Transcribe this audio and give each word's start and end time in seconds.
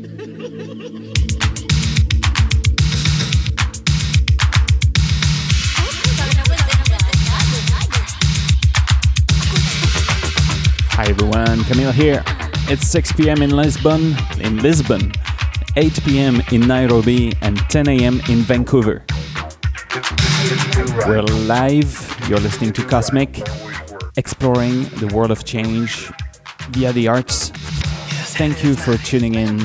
Hi 0.00 0.06
everyone, 11.06 11.64
Camille 11.64 11.92
here. 11.92 12.24
It's 12.68 12.88
6 12.88 13.12
p.m. 13.12 13.42
in 13.42 13.50
Lisbon, 13.50 14.16
in 14.40 14.62
Lisbon, 14.62 15.12
8 15.76 16.02
p.m. 16.04 16.40
in 16.50 16.66
Nairobi, 16.66 17.34
and 17.42 17.58
10 17.68 17.88
a.m. 17.88 18.22
in 18.30 18.38
Vancouver. 18.38 19.04
We're 21.06 21.20
live. 21.20 22.16
You're 22.26 22.40
listening 22.40 22.72
to 22.72 22.86
Cosmic, 22.86 23.42
exploring 24.16 24.84
the 24.96 25.10
world 25.14 25.30
of 25.30 25.44
change 25.44 26.10
via 26.70 26.90
the 26.94 27.08
arts. 27.08 27.52
Thank 28.40 28.64
you 28.64 28.74
for 28.74 28.96
tuning 28.96 29.34
in. 29.34 29.58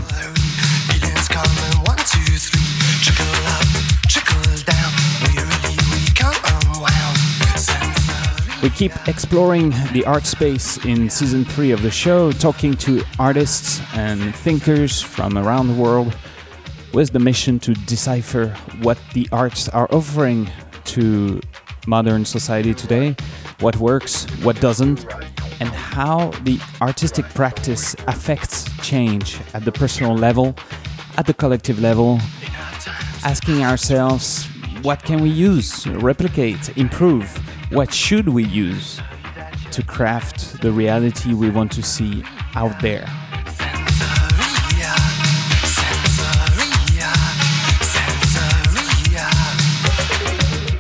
We 8.66 8.72
keep 8.72 9.08
exploring 9.08 9.70
the 9.94 10.04
art 10.08 10.26
space 10.26 10.84
in 10.86 11.08
season 11.08 11.46
three 11.46 11.70
of 11.70 11.84
the 11.84 11.92
show, 11.92 12.32
talking 12.32 12.74
to 12.78 13.04
artists 13.20 13.80
and 13.94 14.34
thinkers 14.36 15.00
from 15.00 15.38
around 15.38 15.68
the 15.68 15.76
world 15.76 16.18
with 16.92 17.12
the 17.12 17.20
mission 17.20 17.60
to 17.60 17.76
decipher 17.76 18.48
what 18.82 18.98
the 19.14 19.30
arts 19.32 19.70
are 19.70 19.88
offering 19.94 20.50
to 20.86 21.40
modern 21.86 22.26
society 22.26 22.74
today, 22.74 23.16
what 23.60 23.78
works, 23.78 24.26
what 24.42 24.60
doesn't, 24.60 25.06
and 25.60 25.70
how 25.70 26.32
the 26.42 26.60
artistic 26.82 27.26
practice 27.36 27.96
affects 28.08 28.66
change 28.82 29.40
at 29.54 29.64
the 29.64 29.72
personal 29.72 30.16
level, 30.16 30.56
at 31.20 31.28
the 31.28 31.36
collective 31.36 31.80
level, 31.80 32.20
asking 33.24 33.64
ourselves 33.64 34.48
what 34.82 35.04
can 35.04 35.22
we 35.22 35.30
use, 35.30 35.86
replicate, 35.86 36.76
improve, 36.80 37.30
what 37.76 37.94
should 37.94 38.30
we 38.30 38.46
use 38.46 39.02
to 39.70 39.84
craft 39.84 40.62
the 40.62 40.72
reality 40.72 41.34
we 41.34 41.50
want 41.50 41.70
to 41.70 41.84
see 41.84 42.24
out 42.56 42.80
there. 42.82 43.06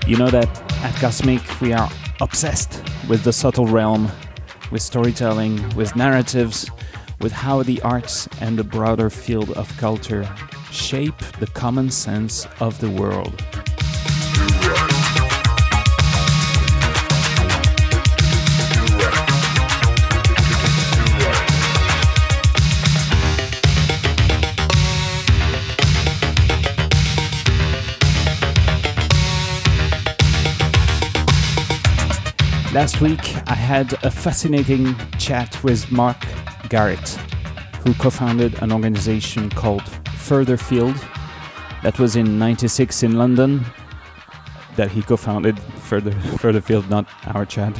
You 0.07 0.15
know 0.15 0.29
that 0.29 0.47
at 0.85 0.95
Cosmic 1.01 1.41
we 1.59 1.73
are 1.73 1.89
obsessed 2.21 2.81
with 3.09 3.25
the 3.25 3.33
subtle 3.33 3.67
realm, 3.67 4.09
with 4.71 4.81
storytelling, 4.81 5.75
with 5.75 5.97
narratives, 5.97 6.71
with 7.19 7.33
how 7.33 7.61
the 7.61 7.81
arts 7.81 8.29
and 8.39 8.57
the 8.57 8.63
broader 8.63 9.09
field 9.09 9.51
of 9.57 9.67
culture 9.75 10.25
shape 10.71 11.19
the 11.41 11.47
common 11.47 11.91
sense 11.91 12.47
of 12.61 12.79
the 12.79 12.89
world. 12.89 13.43
Last 32.75 32.99
week, 32.99 33.33
I 33.49 33.55
had 33.55 33.93
a 34.03 34.11
fascinating 34.11 34.97
chat 35.17 35.63
with 35.63 35.89
Marc 35.93 36.17
Garrett, 36.67 37.07
who 37.85 37.93
co 37.93 38.09
founded 38.09 38.61
an 38.61 38.73
organization 38.73 39.49
called 39.49 39.83
Furtherfield 40.27 40.97
that 41.83 41.97
was 41.99 42.17
in 42.17 42.37
96 42.37 43.01
in 43.03 43.17
London. 43.17 43.63
That 44.75 44.91
he 44.91 45.03
co 45.03 45.15
founded 45.15 45.57
Further, 45.87 46.11
Furtherfield, 46.41 46.89
not 46.89 47.07
our 47.27 47.45
chat. 47.45 47.79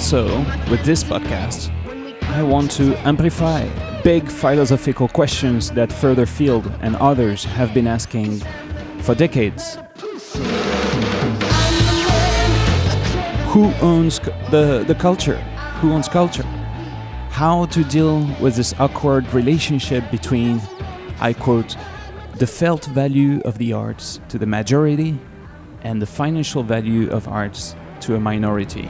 Also, 0.00 0.38
with 0.70 0.82
this 0.82 1.04
podcast, 1.04 1.68
I 2.30 2.42
want 2.42 2.70
to 2.70 2.96
amplify 3.06 3.68
big 4.02 4.30
philosophical 4.30 5.08
questions 5.08 5.70
that 5.72 5.90
Furtherfield 5.90 6.64
and 6.80 6.96
others 6.96 7.44
have 7.44 7.74
been 7.74 7.86
asking 7.86 8.40
for 9.02 9.14
decades. 9.14 9.76
Who 13.52 13.70
owns 13.82 14.20
the, 14.50 14.84
the 14.88 14.96
culture? 14.98 15.36
Who 15.82 15.92
owns 15.92 16.08
culture? 16.08 16.44
How 17.28 17.66
to 17.66 17.84
deal 17.84 18.26
with 18.40 18.56
this 18.56 18.72
awkward 18.80 19.30
relationship 19.34 20.10
between, 20.10 20.62
I 21.20 21.34
quote, 21.34 21.76
the 22.36 22.46
felt 22.46 22.86
value 22.86 23.42
of 23.42 23.58
the 23.58 23.74
arts 23.74 24.18
to 24.30 24.38
the 24.38 24.46
majority 24.46 25.18
and 25.82 26.00
the 26.00 26.06
financial 26.06 26.62
value 26.62 27.10
of 27.10 27.28
arts 27.28 27.76
to 28.00 28.14
a 28.14 28.18
minority. 28.18 28.88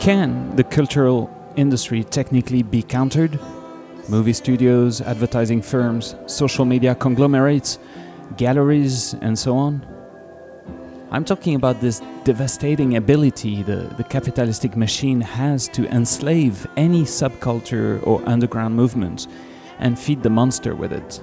Can 0.00 0.56
the 0.56 0.64
cultural 0.64 1.30
industry 1.56 2.02
technically 2.02 2.62
be 2.62 2.82
countered? 2.82 3.38
Movie 4.08 4.32
studios, 4.32 5.00
advertising 5.00 5.62
firms, 5.62 6.16
social 6.26 6.64
media 6.64 6.94
conglomerates 6.94 7.78
galleries, 8.36 9.14
and 9.20 9.38
so 9.38 9.56
on? 9.56 9.86
I'm 11.10 11.24
talking 11.24 11.54
about 11.54 11.80
this 11.80 12.00
devastating 12.24 12.96
ability 12.96 13.62
the, 13.62 13.92
the 13.96 14.04
capitalistic 14.04 14.76
machine 14.76 15.20
has 15.20 15.68
to 15.68 15.86
enslave 15.88 16.66
any 16.76 17.02
subculture 17.02 18.04
or 18.06 18.26
underground 18.26 18.74
movement 18.74 19.26
and 19.78 19.98
feed 19.98 20.22
the 20.22 20.30
monster 20.30 20.74
with 20.74 20.92
it. 20.92 21.22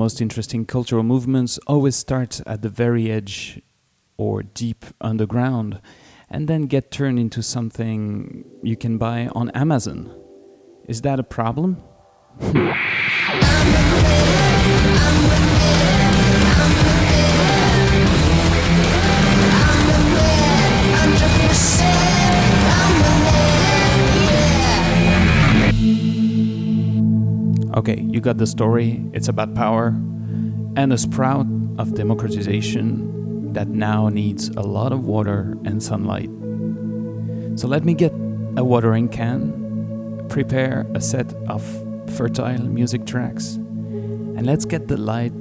Most 0.00 0.22
interesting 0.22 0.64
cultural 0.64 1.02
movements 1.02 1.58
always 1.66 1.94
start 1.94 2.40
at 2.46 2.62
the 2.62 2.70
very 2.70 3.10
edge 3.10 3.60
or 4.16 4.42
deep 4.42 4.86
underground 4.98 5.78
and 6.30 6.48
then 6.48 6.62
get 6.62 6.90
turned 6.90 7.18
into 7.18 7.42
something 7.42 8.42
you 8.62 8.78
can 8.78 8.96
buy 8.96 9.28
on 9.34 9.50
Amazon. 9.50 10.10
Is 10.88 11.02
that 11.02 11.20
a 11.20 11.22
problem? 11.22 11.82
Okay, 27.80 27.98
you 27.98 28.20
got 28.20 28.36
the 28.36 28.46
story. 28.46 29.02
It's 29.14 29.28
about 29.28 29.54
power 29.54 29.86
and 30.76 30.92
a 30.92 30.98
sprout 30.98 31.46
of 31.78 31.94
democratization 31.94 33.54
that 33.54 33.68
now 33.68 34.10
needs 34.10 34.50
a 34.50 34.60
lot 34.60 34.92
of 34.92 35.06
water 35.06 35.56
and 35.64 35.82
sunlight. 35.82 36.28
So 37.58 37.66
let 37.68 37.86
me 37.86 37.94
get 37.94 38.12
a 38.58 38.62
watering 38.62 39.08
can, 39.08 40.26
prepare 40.28 40.86
a 40.94 41.00
set 41.00 41.32
of 41.48 41.64
fertile 42.18 42.62
music 42.64 43.06
tracks, 43.06 43.54
and 43.54 44.44
let's 44.44 44.66
get 44.66 44.88
the 44.88 44.98
light 44.98 45.32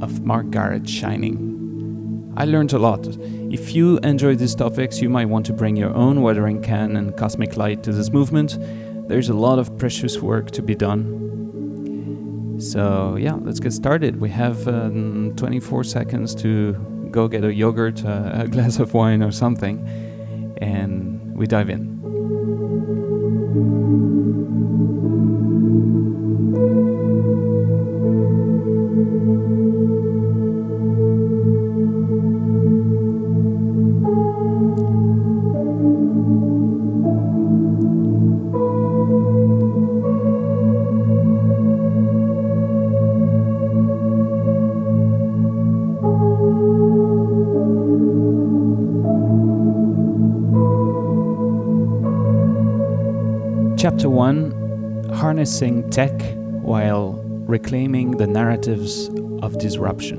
of 0.00 0.24
Marc 0.24 0.48
Garrett 0.48 0.88
shining. 0.88 2.32
I 2.38 2.46
learned 2.46 2.72
a 2.72 2.78
lot. 2.78 3.06
If 3.06 3.74
you 3.74 3.98
enjoy 3.98 4.36
these 4.36 4.54
topics, 4.54 5.02
you 5.02 5.10
might 5.10 5.26
want 5.26 5.44
to 5.44 5.52
bring 5.52 5.76
your 5.76 5.92
own 5.92 6.22
watering 6.22 6.62
can 6.62 6.96
and 6.96 7.14
cosmic 7.18 7.58
light 7.58 7.82
to 7.82 7.92
this 7.92 8.10
movement. 8.10 8.56
There's 9.08 9.28
a 9.28 9.34
lot 9.34 9.58
of 9.58 9.76
precious 9.76 10.20
work 10.20 10.52
to 10.52 10.62
be 10.62 10.74
done, 10.74 11.21
so 12.62 13.16
yeah, 13.16 13.34
let's 13.34 13.60
get 13.60 13.72
started. 13.72 14.20
We 14.20 14.30
have 14.30 14.68
um, 14.68 15.34
24 15.36 15.84
seconds 15.84 16.34
to 16.36 16.74
go 17.10 17.28
get 17.28 17.44
a 17.44 17.52
yogurt, 17.52 18.04
uh, 18.04 18.32
a 18.34 18.48
glass 18.54 18.78
of 18.78 18.94
wine, 18.94 19.22
or 19.22 19.32
something, 19.32 19.86
and 20.60 21.36
we 21.36 21.46
dive 21.46 21.70
in. 21.70 22.01
Chapter 54.02 54.10
1 54.10 55.10
Harnessing 55.14 55.88
Tech 55.90 56.20
while 56.60 57.22
reclaiming 57.46 58.10
the 58.10 58.26
narratives 58.26 59.08
of 59.42 59.56
disruption. 59.60 60.18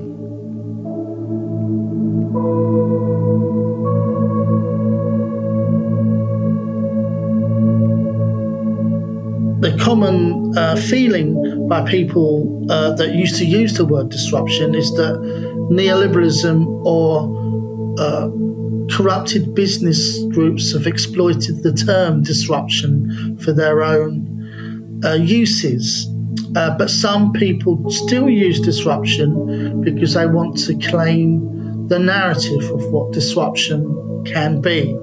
The 9.59 9.77
common 9.81 10.57
uh, 10.57 10.77
feeling 10.77 11.68
by 11.68 11.83
people 11.83 12.65
uh, 12.69 12.95
that 12.95 13.13
used 13.15 13.38
to 13.39 13.45
use 13.45 13.74
the 13.74 13.83
word 13.83 14.07
disruption 14.07 14.75
is 14.75 14.91
that 14.91 15.19
neoliberalism 15.69 16.85
or 16.85 18.00
uh, 18.00 18.30
corrupted 18.89 19.56
business 19.56 20.24
groups 20.25 20.71
have 20.74 20.85
exploited 20.85 21.63
the 21.63 21.74
term 21.74 22.21
disruption 22.24 23.32
for 23.44 23.54
their 23.54 23.84
own 23.84 25.01
uh, 25.04 25.13
uses. 25.13 26.07
Uh, 26.56 26.75
but 26.78 26.90
some 26.90 27.31
people 27.34 27.90
still 27.90 28.30
use 28.30 28.60
disruption 28.60 29.81
because 29.81 30.13
they 30.13 30.25
want 30.25 30.57
to 30.57 30.78
claim 30.78 31.88
the 31.88 32.00
narrative 32.00 32.63
of 32.72 32.86
what 32.92 33.12
disruption 33.12 34.24
can 34.25 34.62
be. 34.62 34.95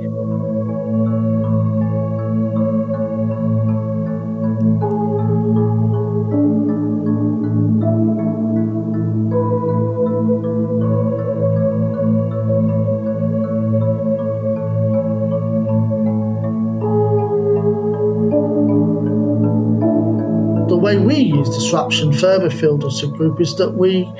Disruption 21.60 22.10
Furtherfield 22.10 22.86
as 22.86 23.02
a 23.02 23.06
group 23.06 23.38
is 23.38 23.54
that 23.56 23.74
we 23.74 24.10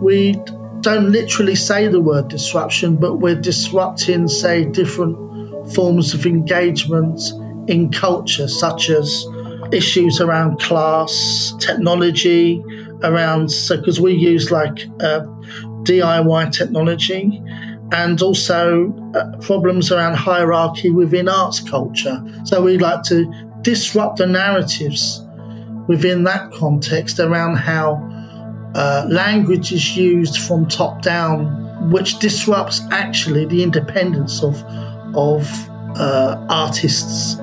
we 0.00 0.32
don't 0.80 1.12
literally 1.12 1.54
say 1.54 1.88
the 1.88 2.00
word 2.00 2.28
disruption, 2.28 2.96
but 2.96 3.16
we're 3.16 3.38
disrupting, 3.38 4.28
say, 4.28 4.64
different 4.64 5.14
forms 5.74 6.14
of 6.14 6.24
engagement 6.24 7.20
in 7.68 7.92
culture, 7.92 8.48
such 8.48 8.88
as 8.88 9.26
issues 9.72 10.22
around 10.22 10.58
class, 10.58 11.54
technology, 11.60 12.64
around 13.02 13.50
so 13.50 13.76
because 13.76 14.00
we 14.00 14.14
use 14.14 14.50
like 14.50 14.86
uh, 15.00 15.20
DIY 15.84 16.50
technology, 16.50 17.42
and 17.92 18.22
also 18.22 18.90
uh, 19.14 19.36
problems 19.42 19.92
around 19.92 20.14
hierarchy 20.16 20.88
within 20.88 21.28
arts 21.28 21.60
culture. 21.60 22.24
So 22.44 22.62
we 22.62 22.78
like 22.78 23.02
to 23.04 23.30
disrupt 23.60 24.16
the 24.16 24.26
narratives 24.26 25.22
within 25.90 26.22
that 26.22 26.52
context 26.52 27.18
around 27.18 27.56
how 27.56 27.94
uh, 28.76 29.04
language 29.10 29.72
is 29.72 29.96
used 29.96 30.38
from 30.38 30.64
top 30.68 31.02
down, 31.02 31.90
which 31.90 32.20
disrupts 32.20 32.80
actually 32.92 33.44
the 33.44 33.60
independence 33.60 34.40
of 34.44 34.54
of 35.16 35.42
uh, 35.98 36.46
artists 36.48 37.34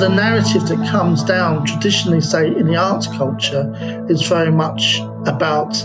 the 0.00 0.08
narrative 0.08 0.66
that 0.68 0.88
comes 0.90 1.22
down 1.22 1.64
traditionally, 1.66 2.20
say, 2.20 2.48
in 2.48 2.66
the 2.66 2.76
arts 2.76 3.06
culture, 3.06 3.72
is 4.08 4.22
very 4.22 4.50
much 4.50 5.00
about 5.26 5.76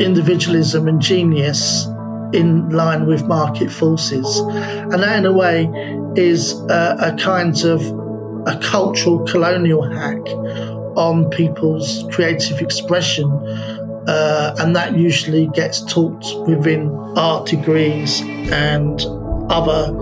individualism 0.00 0.88
and 0.88 1.00
genius 1.00 1.86
in 2.32 2.68
line 2.70 3.06
with 3.06 3.24
market 3.24 3.70
forces. 3.70 4.38
And 4.38 5.02
that, 5.02 5.18
in 5.18 5.26
a 5.26 5.32
way, 5.32 5.70
is 6.16 6.52
a, 6.70 6.96
a 7.00 7.16
kind 7.18 7.58
of 7.64 7.80
a 8.46 8.58
cultural 8.62 9.24
colonial 9.26 9.82
hack 9.82 10.20
on 10.96 11.30
people's 11.30 12.04
creative 12.10 12.60
expression 12.60 13.30
uh, 14.06 14.54
and 14.58 14.74
that 14.74 14.96
usually 14.96 15.46
gets 15.48 15.80
taught 15.84 16.24
within 16.48 16.90
art 17.16 17.46
degrees 17.46 18.20
and 18.50 19.00
other 19.48 19.92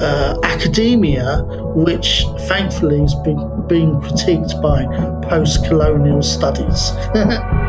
uh, 0.00 0.38
academia, 0.42 1.42
which 1.74 2.24
thankfully 2.48 3.00
has 3.00 3.14
been 3.16 3.66
being 3.66 3.94
critiqued 4.00 4.60
by 4.62 4.84
post 5.28 5.64
colonial 5.66 6.22
studies. 6.22 6.90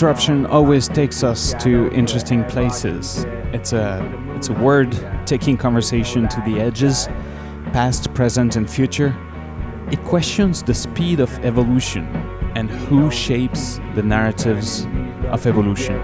disruption 0.00 0.46
always 0.46 0.88
takes 0.88 1.22
us 1.22 1.52
to 1.62 1.92
interesting 1.92 2.42
places. 2.44 3.26
It's 3.52 3.74
a 3.74 4.00
it's 4.34 4.48
a 4.48 4.54
word 4.54 4.90
taking 5.26 5.58
conversation 5.58 6.26
to 6.26 6.40
the 6.46 6.58
edges, 6.58 7.06
past, 7.74 8.14
present, 8.14 8.56
and 8.56 8.64
future. 8.64 9.14
It 9.92 10.02
questions 10.04 10.62
the 10.62 10.72
speed 10.72 11.20
of 11.20 11.30
evolution 11.44 12.06
and 12.56 12.70
who 12.70 13.10
shapes 13.10 13.78
the 13.94 14.02
narratives 14.02 14.86
of 15.28 15.46
evolution. 15.46 15.96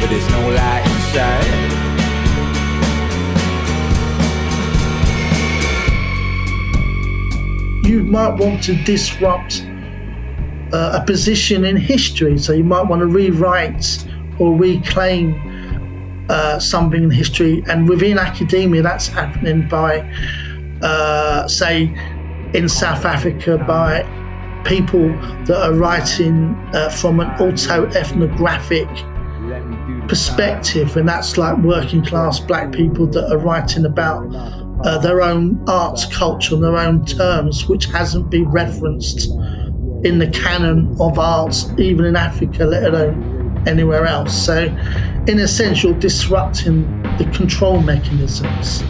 but 0.00 0.08
there's 0.08 0.30
no 0.30 0.50
light 0.50 0.86
inside. 0.86 2.07
You 7.88 8.04
might 8.04 8.34
want 8.34 8.62
to 8.64 8.74
disrupt 8.84 9.64
uh, 10.72 11.00
a 11.00 11.06
position 11.06 11.64
in 11.64 11.76
history. 11.76 12.38
So 12.38 12.52
you 12.52 12.64
might 12.64 12.82
want 12.82 13.00
to 13.00 13.06
rewrite 13.06 14.06
or 14.38 14.54
reclaim 14.54 16.26
uh, 16.28 16.58
something 16.58 17.04
in 17.04 17.10
history. 17.10 17.64
And 17.68 17.88
within 17.88 18.18
academia, 18.18 18.82
that's 18.82 19.08
happening 19.08 19.66
by, 19.68 20.00
uh, 20.82 21.48
say, 21.48 21.84
in 22.52 22.68
South 22.68 23.04
Africa, 23.04 23.56
by 23.66 24.02
people 24.64 25.08
that 25.46 25.56
are 25.56 25.72
writing 25.72 26.54
uh, 26.74 26.90
from 26.90 27.20
an 27.20 27.28
auto 27.40 27.86
ethnographic 27.86 28.88
perspective. 30.08 30.96
And 30.96 31.08
that's 31.08 31.38
like 31.38 31.56
working 31.58 32.04
class 32.04 32.40
black 32.40 32.72
people 32.72 33.06
that 33.06 33.32
are 33.32 33.38
writing 33.38 33.86
about 33.86 34.30
uh, 34.84 34.98
their 34.98 35.22
own 35.22 35.62
arts 35.68 36.04
culture 36.06 36.54
and 36.54 36.62
their 36.62 36.76
own 36.76 37.04
terms, 37.04 37.68
which 37.68 37.86
hasn't 37.86 38.30
been 38.30 38.48
referenced 38.48 39.28
in 40.04 40.18
the 40.18 40.30
canon 40.32 40.96
of 41.00 41.18
arts, 41.18 41.70
even 41.78 42.04
in 42.04 42.16
Africa, 42.16 42.64
let 42.64 42.84
alone 42.84 43.62
anywhere 43.66 44.06
else. 44.06 44.46
So, 44.46 44.64
in 45.26 45.38
a 45.40 45.48
sense, 45.48 45.82
you're 45.82 45.92
disrupting 45.94 47.02
the 47.18 47.28
control 47.34 47.80
mechanisms. 47.80 48.82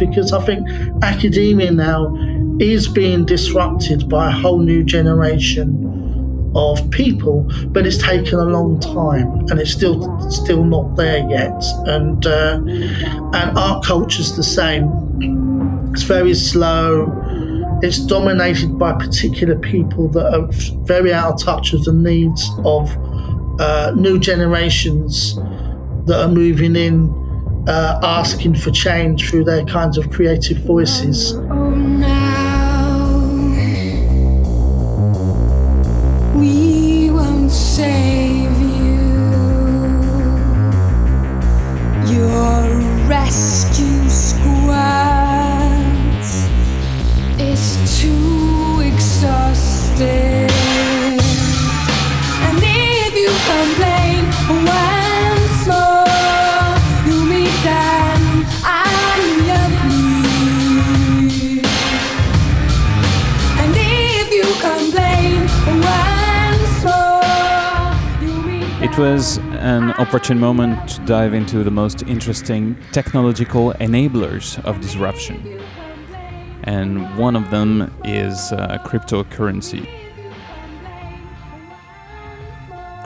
Because 0.00 0.32
I 0.32 0.44
think 0.44 0.68
academia 1.02 1.70
now 1.70 2.16
is 2.58 2.88
being 2.88 3.24
disrupted 3.24 4.08
by 4.08 4.28
a 4.28 4.30
whole 4.32 4.58
new 4.58 4.82
generation 4.82 5.86
of 6.56 6.90
people, 6.90 7.48
but 7.68 7.86
it's 7.86 7.98
taken 7.98 8.38
a 8.38 8.44
long 8.44 8.80
time 8.80 9.28
and 9.48 9.60
it's 9.60 9.70
still 9.70 10.18
still 10.30 10.64
not 10.64 10.96
there 10.96 11.28
yet. 11.30 11.62
And 11.86 12.26
uh, 12.26 12.60
and 13.38 13.56
art 13.56 13.84
culture's 13.84 14.36
the 14.36 14.42
same. 14.42 14.90
It's 15.92 16.02
very 16.02 16.34
slow. 16.34 17.16
It's 17.82 17.98
dominated 17.98 18.78
by 18.78 18.92
particular 18.94 19.56
people 19.58 20.08
that 20.08 20.34
are 20.34 20.48
very 20.84 21.12
out 21.12 21.34
of 21.34 21.42
touch 21.42 21.72
with 21.72 21.84
the 21.84 21.92
needs 21.92 22.50
of 22.64 22.90
uh, 23.60 23.92
new 23.96 24.18
generations 24.18 25.36
that 26.06 26.20
are 26.20 26.28
moving 26.28 26.76
in 26.76 27.20
uh, 27.66 27.98
asking 28.02 28.54
for 28.56 28.70
change 28.70 29.28
through 29.28 29.44
their 29.44 29.64
kinds 29.64 29.98
of 29.98 30.10
creative 30.10 30.58
voices. 30.58 31.32
Oh, 31.32 31.70
now 31.70 33.10
we 36.34 37.10
won't 37.10 37.50
save 37.50 38.60
you. 38.60 39.00
Your 42.14 43.08
rescue 43.08 44.08
squad 44.08 45.70
is 47.38 48.00
too 48.00 48.80
exhausted. 48.84 50.50
Was 69.00 69.38
an 69.38 69.92
opportune 69.92 70.38
moment 70.38 70.86
to 70.86 71.00
dive 71.06 71.32
into 71.32 71.64
the 71.64 71.70
most 71.70 72.02
interesting 72.02 72.76
technological 72.92 73.72
enablers 73.80 74.62
of 74.66 74.78
disruption. 74.82 75.58
And 76.64 77.16
one 77.16 77.34
of 77.34 77.50
them 77.50 77.90
is 78.04 78.52
uh, 78.52 78.76
cryptocurrency. 78.84 79.88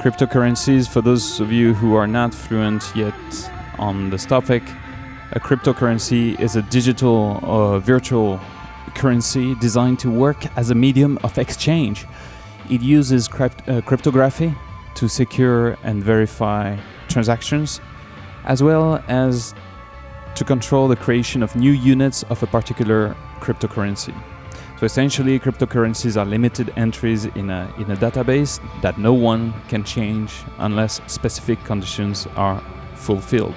Cryptocurrencies, 0.01 0.89
for 0.89 1.01
those 1.01 1.39
of 1.39 1.53
you 1.53 1.75
who 1.75 1.95
are 1.95 2.09
not 2.09 2.35
fluent 2.35 2.83
yet 2.97 3.15
on 3.79 4.11
this 4.11 4.27
topic, 4.27 4.65
a 5.31 5.39
cryptocurrency 5.39 6.39
is 6.41 6.57
a 6.57 6.63
digital 6.63 7.39
or 7.45 7.79
virtual 7.79 8.41
currency 8.97 9.55
designed 9.61 10.01
to 10.01 10.11
work 10.11 10.45
as 10.59 10.71
a 10.71 10.75
medium 10.75 11.21
of 11.23 11.39
exchange. 11.39 12.05
It 12.69 12.81
uses 12.81 13.29
crypt- 13.29 13.69
uh, 13.69 13.81
cryptography 13.83 14.53
to 14.95 15.09
secure 15.09 15.77
and 15.83 16.03
verify 16.03 16.77
transactions, 17.09 17.81
as 18.45 18.63
well 18.63 19.03
as 19.09 19.55
to 20.35 20.45
control 20.45 20.89
the 20.89 20.97
creation 20.97 21.43
of 21.43 21.55
new 21.57 21.73
units 21.73 22.23
of 22.25 22.43
a 22.43 22.47
particular 22.47 23.17
cryptocurrency. 23.41 24.15
So 24.79 24.87
essentially, 24.87 25.39
cryptocurrencies 25.39 26.21
are 26.21 26.27
limited 26.27 26.73
entries 26.77 27.27
in 27.27 27.51
a, 27.51 27.73
in 27.79 27.91
a 27.91 27.97
database 27.97 28.61
that 28.83 28.99
no 28.99 29.15
one 29.15 29.55
can 29.69 29.85
change 29.85 30.33
unless 30.59 31.01
specific 31.07 31.63
conditions 31.65 32.27
are 32.35 32.61
fulfilled. 32.95 33.55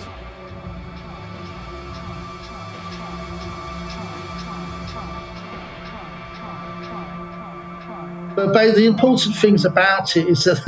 But 8.38 8.53
the 8.53 8.86
important 8.86 9.36
things 9.36 9.65
about 9.65 10.15
it 10.15 10.27
is 10.27 10.44
that 10.44 10.60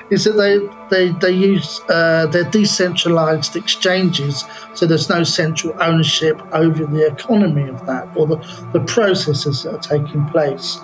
is 0.10 0.24
that 0.24 0.32
they 0.38 1.10
they, 1.10 1.12
they 1.18 1.32
use 1.32 1.82
uh, 1.90 2.26
they're 2.28 2.50
decentralized 2.50 3.56
exchanges, 3.56 4.42
so 4.72 4.86
there's 4.86 5.10
no 5.10 5.22
central 5.22 5.76
ownership 5.82 6.40
over 6.54 6.86
the 6.86 7.06
economy 7.06 7.68
of 7.68 7.84
that 7.84 8.08
or 8.16 8.26
the, 8.26 8.36
the 8.72 8.80
processes 8.80 9.64
that 9.64 9.74
are 9.74 9.98
taking 9.98 10.24
place. 10.28 10.78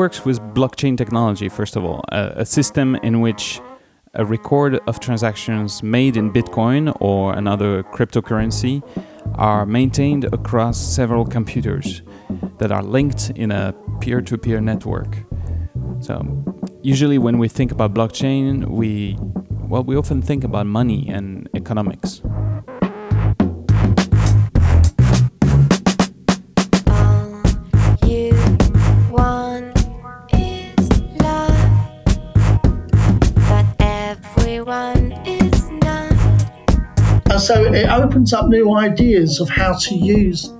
Works 0.00 0.24
with 0.24 0.40
blockchain 0.54 0.96
technology, 0.96 1.46
first 1.50 1.76
of 1.76 1.84
all, 1.84 2.02
a, 2.10 2.32
a 2.36 2.46
system 2.46 2.94
in 3.02 3.20
which 3.20 3.60
a 4.14 4.24
record 4.24 4.80
of 4.86 4.98
transactions 4.98 5.82
made 5.82 6.16
in 6.16 6.32
Bitcoin 6.32 6.96
or 7.02 7.34
another 7.34 7.82
cryptocurrency 7.82 8.82
are 9.34 9.66
maintained 9.66 10.24
across 10.32 10.78
several 10.80 11.26
computers 11.26 12.00
that 12.56 12.72
are 12.72 12.82
linked 12.82 13.28
in 13.36 13.52
a 13.52 13.74
peer 14.00 14.22
to 14.22 14.38
peer 14.38 14.58
network. 14.58 15.18
So, 16.00 16.14
usually 16.80 17.18
when 17.18 17.36
we 17.36 17.48
think 17.48 17.70
about 17.70 17.92
blockchain, 17.92 18.68
we 18.80 19.18
well, 19.68 19.84
we 19.84 19.96
often 19.96 20.22
think 20.22 20.44
about 20.44 20.64
money 20.64 21.10
and 21.10 21.46
economics. 21.54 22.22
So 37.40 37.64
it 37.72 37.88
opens 37.88 38.32
up 38.32 38.48
new 38.48 38.76
ideas 38.76 39.40
of 39.40 39.48
how 39.48 39.74
to 39.74 39.94
use 39.94 40.52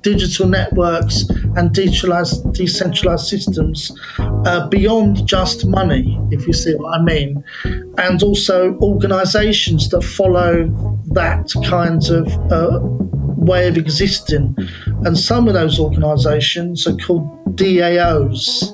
digital 0.00 0.46
networks 0.46 1.24
and 1.56 1.72
decentralized, 1.72 2.52
decentralized 2.52 3.26
systems 3.26 3.92
uh, 4.18 4.68
beyond 4.68 5.26
just 5.26 5.66
money, 5.66 6.20
if 6.30 6.46
you 6.46 6.52
see 6.52 6.74
what 6.74 6.98
I 6.98 7.02
mean, 7.02 7.42
and 7.64 8.22
also 8.22 8.76
organizations 8.80 9.88
that 9.90 10.02
follow 10.02 10.68
that 11.12 11.52
kind 11.66 12.04
of 12.10 12.52
uh, 12.52 12.78
way 12.82 13.68
of 13.68 13.76
existing. 13.76 14.56
And 15.04 15.18
some 15.18 15.48
of 15.48 15.54
those 15.54 15.78
organizations 15.78 16.86
are 16.86 16.96
called 16.96 17.56
DAOs, 17.56 18.72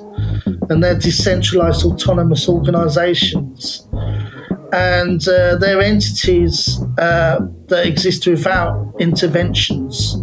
and 0.69 0.83
they're 0.83 0.99
decentralized 0.99 1.85
autonomous 1.85 2.47
organizations 2.47 3.87
and 4.73 5.27
uh, 5.27 5.55
they're 5.55 5.81
entities 5.81 6.79
uh, 6.97 7.39
that 7.67 7.85
exist 7.85 8.27
without 8.27 8.93
interventions. 8.99 10.15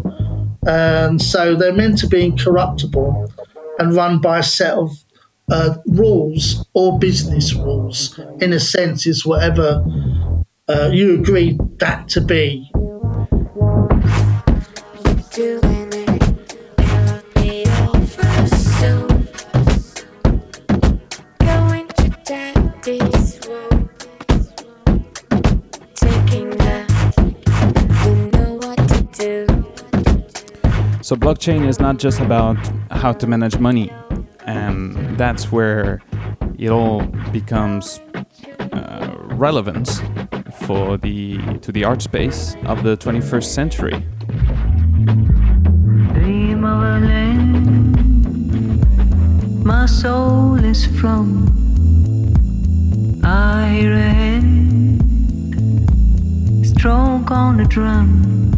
And 0.66 1.20
so 1.20 1.54
they're 1.54 1.72
meant 1.72 1.98
to 1.98 2.06
be 2.06 2.24
incorruptible 2.24 3.32
and 3.78 3.94
run 3.94 4.20
by 4.20 4.38
a 4.38 4.42
set 4.42 4.74
of 4.74 4.90
uh, 5.50 5.76
rules 5.86 6.66
or 6.74 6.98
business 6.98 7.54
rules, 7.54 8.18
in 8.40 8.52
a 8.52 8.60
sense, 8.60 9.06
is 9.06 9.24
whatever 9.24 9.84
uh, 10.68 10.90
you 10.92 11.14
agree 11.14 11.58
that 11.78 12.08
to 12.08 12.20
be. 12.20 12.70
So, 31.08 31.16
blockchain 31.16 31.66
is 31.66 31.80
not 31.80 31.96
just 31.96 32.20
about 32.20 32.58
how 32.90 33.14
to 33.14 33.26
manage 33.26 33.56
money, 33.58 33.90
and 34.44 35.16
that's 35.16 35.50
where 35.50 36.02
it 36.58 36.68
all 36.68 37.00
becomes 37.32 38.02
uh, 38.74 39.16
relevant 39.18 40.02
for 40.66 40.98
the 40.98 41.38
to 41.62 41.72
the 41.72 41.84
art 41.84 42.02
space 42.02 42.56
of 42.66 42.82
the 42.82 42.94
21st 42.98 43.44
century. 43.44 44.04
My 49.64 49.86
soul 49.86 50.62
is 50.62 50.84
from 51.00 51.48
on 57.30 57.56
the 57.56 57.64
drum 57.64 58.57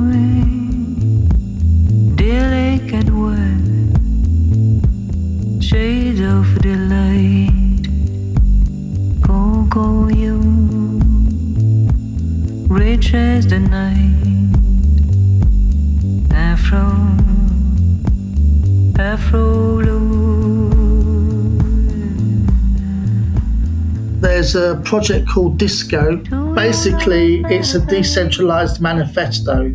there's 24.41 24.55
a 24.55 24.81
project 24.83 25.29
called 25.29 25.59
Disco. 25.59 26.15
Basically, 26.55 27.43
it's 27.45 27.75
a 27.75 27.85
decentralized 27.85 28.81
manifesto. 28.81 29.65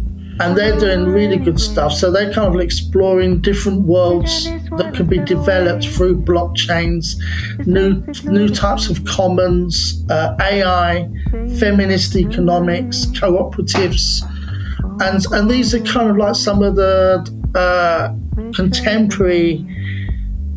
And 0.40 0.56
they're 0.56 0.76
doing 0.76 1.04
really 1.04 1.36
good 1.36 1.60
stuff. 1.60 1.92
So 1.92 2.10
they're 2.10 2.32
kind 2.32 2.52
of 2.52 2.60
exploring 2.60 3.42
different 3.42 3.82
worlds 3.82 4.46
that 4.76 4.92
can 4.92 5.06
be 5.06 5.18
developed 5.18 5.86
through 5.86 6.20
blockchains, 6.22 7.14
new 7.64 8.04
new 8.24 8.48
types 8.48 8.90
of 8.90 9.04
commons, 9.04 10.04
uh, 10.10 10.36
AI, 10.40 11.08
feminist 11.60 12.16
economics, 12.16 13.06
cooperatives, 13.06 14.20
and 15.00 15.24
and 15.32 15.48
these 15.48 15.74
are 15.74 15.80
kind 15.80 16.10
of 16.10 16.16
like 16.16 16.34
some 16.34 16.60
of 16.64 16.74
the 16.74 17.24
uh, 17.54 18.12
contemporary 18.52 19.64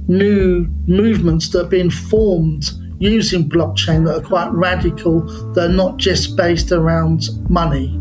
new 0.08 0.68
movements 0.88 1.50
that 1.50 1.68
are 1.68 1.70
being 1.70 1.92
formed 1.92 2.72
using 3.00 3.50
blockchain 3.50 4.06
that 4.06 4.18
are 4.18 4.28
quite 4.28 4.52
radical, 4.52 5.22
they're 5.54 5.70
not 5.70 5.98
just 5.98 6.36
based 6.36 6.72
around 6.72 7.30
money. 7.50 8.00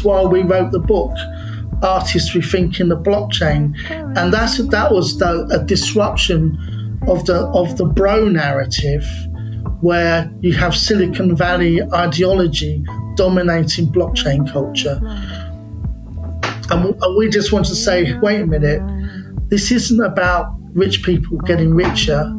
Reasons 0.00 0.04
why 0.04 0.22
we 0.24 0.42
wrote 0.42 0.72
the 0.72 0.78
book, 0.78 1.12
Artists 1.82 2.30
Rethinking 2.34 2.88
the 2.88 2.96
Blockchain, 2.96 3.74
and 4.16 4.32
that's 4.32 4.58
that 4.58 4.92
was 4.92 5.18
the, 5.18 5.46
a 5.50 5.64
disruption 5.64 6.58
of 7.08 7.24
the 7.26 7.46
of 7.54 7.76
the 7.76 7.84
bro 7.84 8.28
narrative, 8.28 9.04
where 9.80 10.30
you 10.40 10.52
have 10.52 10.74
Silicon 10.74 11.36
Valley 11.36 11.82
ideology 11.94 12.84
dominating 13.16 13.86
blockchain 13.86 14.50
culture, 14.50 15.00
and, 16.70 16.94
and 17.02 17.16
we 17.16 17.28
just 17.28 17.52
want 17.52 17.66
to 17.66 17.74
say, 17.74 18.14
wait 18.20 18.40
a 18.40 18.46
minute, 18.46 18.82
this 19.48 19.70
isn't 19.70 20.02
about 20.02 20.54
rich 20.74 21.02
people 21.02 21.38
getting 21.38 21.74
richer. 21.74 22.32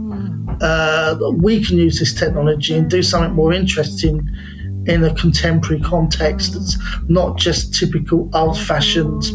Uh, 0.62 1.17
we 1.38 1.63
can 1.63 1.78
use 1.78 1.97
this 1.97 2.13
technology 2.13 2.76
and 2.76 2.88
do 2.88 3.02
something 3.02 3.34
more 3.34 3.52
interesting 3.52 4.21
in 4.87 5.03
a 5.03 5.13
contemporary 5.15 5.81
context 5.81 6.53
that's 6.53 6.77
not 7.07 7.37
just 7.37 7.73
typical 7.73 8.29
old 8.33 8.57
fashioned 8.57 9.31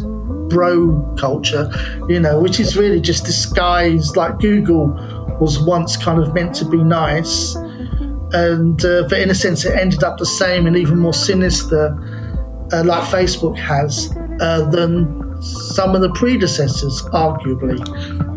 bro 0.48 1.14
culture, 1.18 1.70
you 2.08 2.20
know, 2.20 2.40
which 2.40 2.60
is 2.60 2.76
really 2.76 3.00
just 3.00 3.24
disguised 3.24 4.16
like 4.16 4.38
Google 4.38 4.88
was 5.40 5.58
once 5.62 5.96
kind 5.96 6.20
of 6.20 6.34
meant 6.34 6.54
to 6.56 6.64
be 6.64 6.78
nice. 6.78 7.54
And 8.32 8.84
uh, 8.84 9.06
but 9.08 9.20
in 9.20 9.30
a 9.30 9.34
sense, 9.34 9.64
it 9.64 9.76
ended 9.76 10.02
up 10.02 10.18
the 10.18 10.26
same 10.26 10.66
and 10.66 10.76
even 10.76 10.98
more 10.98 11.14
sinister, 11.14 11.96
uh, 12.72 12.82
like 12.84 13.04
Facebook 13.04 13.56
has, 13.56 14.12
uh, 14.40 14.68
than 14.70 15.40
some 15.42 15.94
of 15.94 16.00
the 16.00 16.10
predecessors, 16.10 17.02
arguably. 17.12 18.35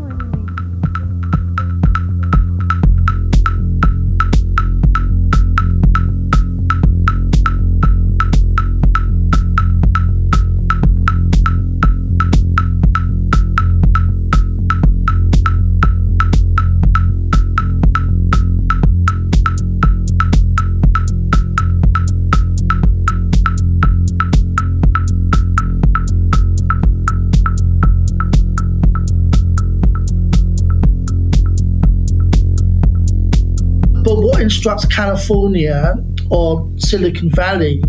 Instructs 34.60 34.86
California 34.88 35.96
or 36.30 36.70
Silicon 36.76 37.32
Valley 37.32 37.82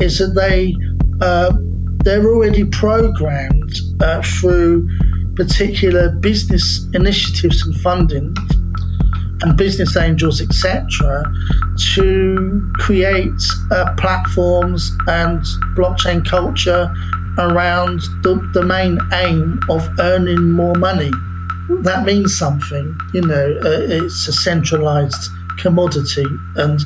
is 0.00 0.18
that 0.18 0.34
they 0.34 0.74
uh, 1.24 1.52
they're 2.02 2.26
already 2.26 2.64
programmed 2.64 3.72
uh, 4.00 4.20
through 4.22 4.88
particular 5.36 6.10
business 6.10 6.84
initiatives 6.94 7.64
and 7.64 7.76
funding 7.80 8.34
and 9.42 9.56
business 9.56 9.96
angels, 9.96 10.40
etc., 10.40 11.22
to 11.94 12.72
create 12.74 13.42
uh, 13.70 13.94
platforms 13.96 14.90
and 15.06 15.42
blockchain 15.76 16.26
culture 16.26 16.92
around 17.38 18.00
the, 18.22 18.34
the 18.52 18.64
main 18.64 18.98
aim 19.12 19.60
of 19.68 19.88
earning 20.00 20.50
more 20.50 20.74
money. 20.74 21.12
That 21.82 22.04
means 22.04 22.36
something, 22.36 22.98
you 23.14 23.20
know, 23.20 23.58
uh, 23.62 23.78
it's 23.88 24.26
a 24.26 24.32
centralized 24.32 25.30
commodity 25.58 26.26
and 26.56 26.80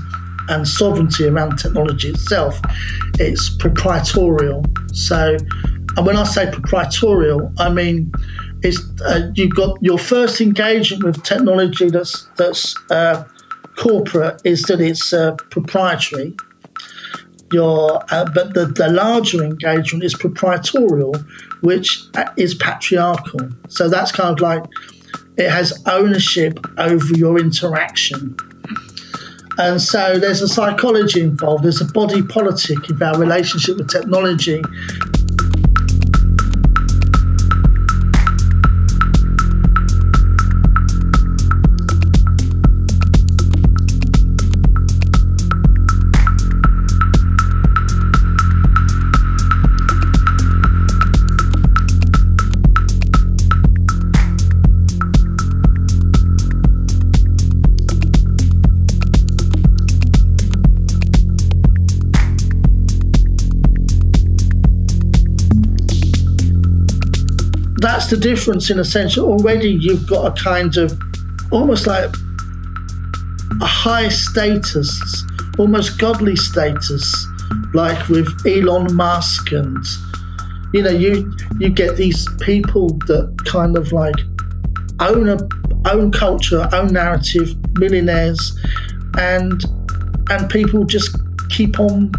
and 0.48 0.66
sovereignty 0.66 1.28
around 1.28 1.56
technology 1.58 2.08
itself. 2.08 2.60
It's 3.18 3.48
proprietorial. 3.48 4.64
So, 4.92 5.36
and 5.96 6.06
when 6.06 6.16
I 6.16 6.24
say 6.24 6.50
proprietorial, 6.50 7.52
I 7.58 7.68
mean 7.70 8.12
it's 8.62 8.80
uh, 9.02 9.30
you've 9.34 9.54
got 9.54 9.78
your 9.80 9.98
first 9.98 10.40
engagement 10.40 11.04
with 11.04 11.22
technology 11.22 11.88
that's 11.88 12.26
that's 12.36 12.74
uh, 12.90 13.24
corporate 13.76 14.40
is 14.44 14.62
that 14.62 14.80
it's 14.80 15.12
uh, 15.12 15.34
proprietary. 15.50 16.36
Your, 17.52 18.00
uh, 18.12 18.26
but 18.32 18.54
the, 18.54 18.66
the 18.66 18.88
larger 18.88 19.42
engagement 19.42 20.04
is 20.04 20.14
proprietorial, 20.14 21.16
which 21.62 22.04
uh, 22.14 22.30
is 22.36 22.54
patriarchal. 22.54 23.40
So 23.68 23.88
that's 23.88 24.12
kind 24.12 24.32
of 24.32 24.40
like 24.40 24.62
it 25.36 25.50
has 25.50 25.82
ownership 25.86 26.60
over 26.78 27.12
your 27.14 27.40
interaction 27.40 28.36
and 29.60 29.80
so 29.80 30.18
there's 30.18 30.40
a 30.40 30.48
psychology 30.48 31.20
involved, 31.20 31.64
there's 31.64 31.82
a 31.82 31.84
body 31.84 32.22
politic 32.22 32.88
in 32.88 33.02
our 33.02 33.18
relationship 33.18 33.76
with 33.76 33.90
technology. 33.90 34.62
The 68.10 68.16
difference 68.16 68.70
in 68.70 68.78
a 68.78 68.84
sense. 68.84 69.16
Already 69.16 69.70
you've 69.70 70.06
got 70.06 70.38
a 70.38 70.42
kind 70.42 70.76
of 70.76 71.00
almost 71.50 71.86
like 71.86 72.10
a 73.60 73.66
high 73.66 74.08
status, 74.08 75.24
almost 75.58 75.98
godly 75.98 76.36
status, 76.36 77.26
like 77.72 78.08
with 78.08 78.28
Elon 78.46 78.94
Musk 78.94 79.52
and 79.52 79.84
you 80.72 80.82
know 80.82 80.90
you 80.90 81.32
you 81.58 81.68
get 81.68 81.96
these 81.96 82.28
people 82.40 82.88
that 83.06 83.36
kind 83.44 83.76
of 83.76 83.92
like 83.92 84.16
own 85.00 85.28
a 85.28 85.38
own 85.86 86.12
culture, 86.12 86.68
own 86.72 86.92
narrative, 86.92 87.54
millionaires, 87.78 88.58
and 89.18 89.64
and 90.30 90.50
people 90.50 90.84
just 90.84 91.16
keep 91.48 91.80
on 91.80 92.12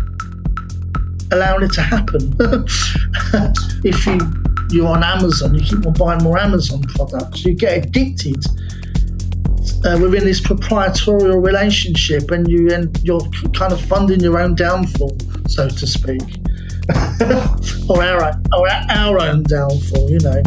allowing 1.31 1.63
it 1.63 1.71
to 1.73 1.81
happen. 1.81 2.33
if 3.83 4.05
you 4.05 4.40
you're 4.73 4.87
on 4.87 5.03
Amazon, 5.03 5.55
you 5.55 5.61
keep 5.63 5.85
on 5.85 5.93
buying 5.93 6.23
more 6.23 6.37
Amazon 6.37 6.81
products, 6.83 7.45
you 7.45 7.53
get 7.53 7.85
addicted 7.85 8.43
uh, 9.85 9.97
within 10.01 10.23
this 10.23 10.39
proprietorial 10.39 11.39
relationship, 11.39 12.31
and 12.31 12.47
you 12.47 12.71
and 12.71 12.97
you're 13.03 13.21
kind 13.53 13.73
of 13.73 13.81
funding 13.81 14.19
your 14.19 14.39
own 14.39 14.55
downfall, 14.55 15.17
so 15.47 15.67
to 15.69 15.87
speak, 15.87 16.21
or 17.89 18.03
our 18.03 18.33
or 18.53 18.69
our 18.69 19.19
own 19.19 19.43
downfall, 19.43 20.09
you 20.09 20.19
know. 20.19 20.41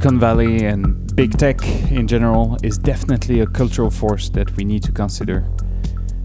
Silicon 0.00 0.18
Valley 0.18 0.64
and 0.64 1.14
big 1.14 1.36
tech 1.36 1.62
in 1.90 2.08
general 2.08 2.56
is 2.62 2.78
definitely 2.78 3.40
a 3.40 3.46
cultural 3.46 3.90
force 3.90 4.30
that 4.30 4.56
we 4.56 4.64
need 4.64 4.82
to 4.82 4.92
consider 4.92 5.46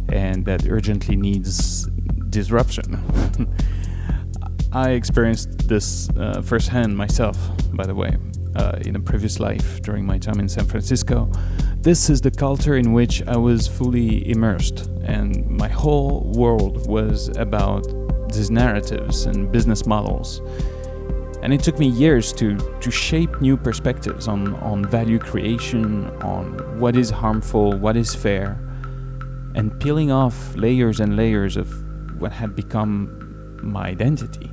and 0.07 0.45
that 0.45 0.65
urgently 0.69 1.17
needs 1.17 1.85
disruption. 2.29 2.97
I 4.71 4.91
experienced 4.91 5.67
this 5.67 6.09
uh, 6.11 6.41
firsthand 6.41 6.95
myself, 6.95 7.37
by 7.73 7.85
the 7.85 7.93
way, 7.93 8.15
uh, 8.55 8.79
in 8.79 8.95
a 8.95 8.99
previous 9.01 9.41
life 9.41 9.81
during 9.81 10.05
my 10.05 10.19
time 10.19 10.39
in 10.39 10.47
San 10.47 10.63
Francisco. 10.63 11.29
This 11.75 12.09
is 12.09 12.21
the 12.21 12.31
culture 12.31 12.77
in 12.77 12.93
which 12.93 13.27
I 13.27 13.35
was 13.35 13.67
fully 13.67 14.29
immersed, 14.29 14.87
and 15.03 15.45
my 15.49 15.67
whole 15.67 16.31
world 16.33 16.87
was 16.87 17.27
about 17.35 17.83
these 18.31 18.49
narratives 18.49 19.25
and 19.25 19.51
business 19.51 19.85
models 19.85 20.39
and 21.45 21.53
it 21.53 21.61
took 21.61 21.77
me 21.77 21.85
years 21.85 22.33
to, 22.33 22.57
to 22.79 22.89
shape 22.89 23.39
new 23.39 23.55
perspectives 23.55 24.27
on, 24.27 24.55
on 24.55 24.83
value 24.83 25.19
creation, 25.19 26.07
on 26.23 26.79
what 26.79 26.95
is 26.95 27.11
harmful, 27.11 27.77
what 27.77 27.95
is 27.95 28.15
fair, 28.15 28.59
and 29.53 29.79
peeling 29.79 30.11
off 30.11 30.55
layers 30.55 30.99
and 30.99 31.15
layers 31.15 31.55
of 31.55 31.71
what 32.19 32.31
had 32.31 32.55
become 32.55 33.59
my 33.61 33.89
identity. 33.89 34.49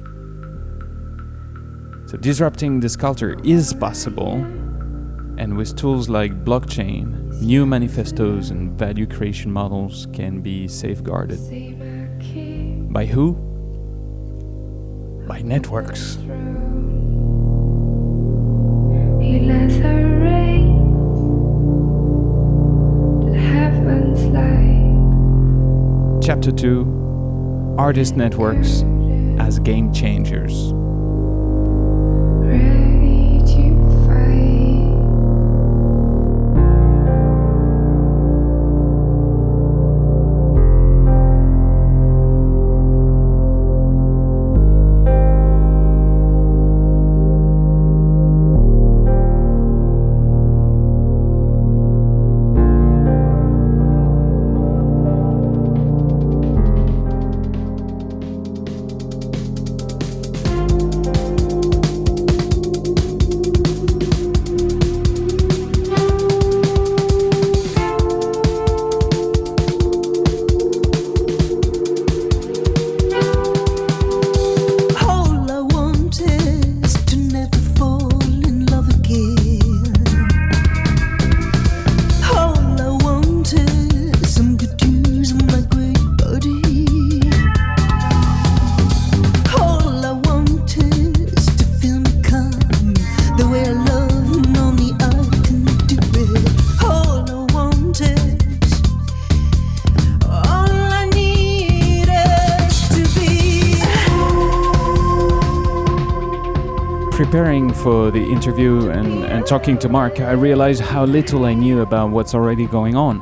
So, 2.04 2.18
disrupting 2.18 2.80
this 2.80 2.94
culture 2.94 3.38
is 3.42 3.72
possible, 3.72 4.34
and 5.38 5.56
with 5.56 5.74
tools 5.74 6.10
like 6.10 6.44
blockchain, 6.44 7.40
new 7.40 7.64
manifestos 7.64 8.50
and 8.50 8.78
value 8.78 9.06
creation 9.06 9.50
models 9.50 10.08
can 10.12 10.42
be 10.42 10.68
safeguarded. 10.68 11.40
By 12.92 13.06
who? 13.06 13.32
By 15.26 15.40
networks. 15.40 16.18
Chapter 26.22 26.52
2 26.52 27.76
Artist 27.78 28.16
Networks 28.16 28.84
as 29.38 29.58
Game 29.58 29.92
Changers. 29.92 30.74
For 107.82 108.12
the 108.12 108.22
interview 108.22 108.90
and, 108.90 109.24
and 109.24 109.44
talking 109.44 109.76
to 109.78 109.88
Marc, 109.88 110.20
I 110.20 110.32
realized 110.32 110.82
how 110.82 111.04
little 111.04 111.44
I 111.46 111.54
knew 111.54 111.80
about 111.80 112.10
what's 112.10 112.32
already 112.32 112.66
going 112.66 112.94
on. 112.94 113.20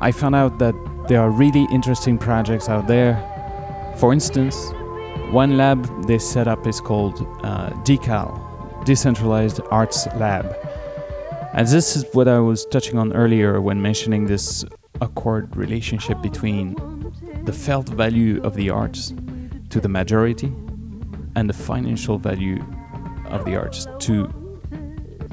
I 0.00 0.12
found 0.12 0.36
out 0.36 0.60
that 0.60 0.76
there 1.08 1.20
are 1.20 1.30
really 1.30 1.66
interesting 1.72 2.16
projects 2.16 2.68
out 2.68 2.86
there. 2.86 3.16
For 3.96 4.12
instance, 4.12 4.70
one 5.32 5.56
lab 5.56 6.06
they 6.06 6.18
set 6.18 6.46
up 6.46 6.68
is 6.68 6.80
called 6.80 7.26
uh, 7.42 7.70
DECAL, 7.82 8.84
Decentralized 8.84 9.60
Arts 9.72 10.06
Lab. 10.14 10.56
And 11.52 11.66
this 11.66 11.96
is 11.96 12.04
what 12.12 12.28
I 12.28 12.38
was 12.38 12.64
touching 12.66 12.96
on 12.96 13.12
earlier 13.12 13.60
when 13.60 13.82
mentioning 13.82 14.26
this 14.26 14.64
awkward 15.00 15.56
relationship 15.56 16.22
between 16.22 16.76
the 17.44 17.52
felt 17.52 17.88
value 17.88 18.40
of 18.44 18.54
the 18.54 18.70
arts 18.70 19.12
to 19.70 19.80
the 19.80 19.88
majority 19.88 20.52
and 21.34 21.50
the 21.50 21.54
financial 21.54 22.18
value 22.18 22.64
of 23.34 23.44
the 23.44 23.56
arts 23.56 23.86
to 23.98 24.32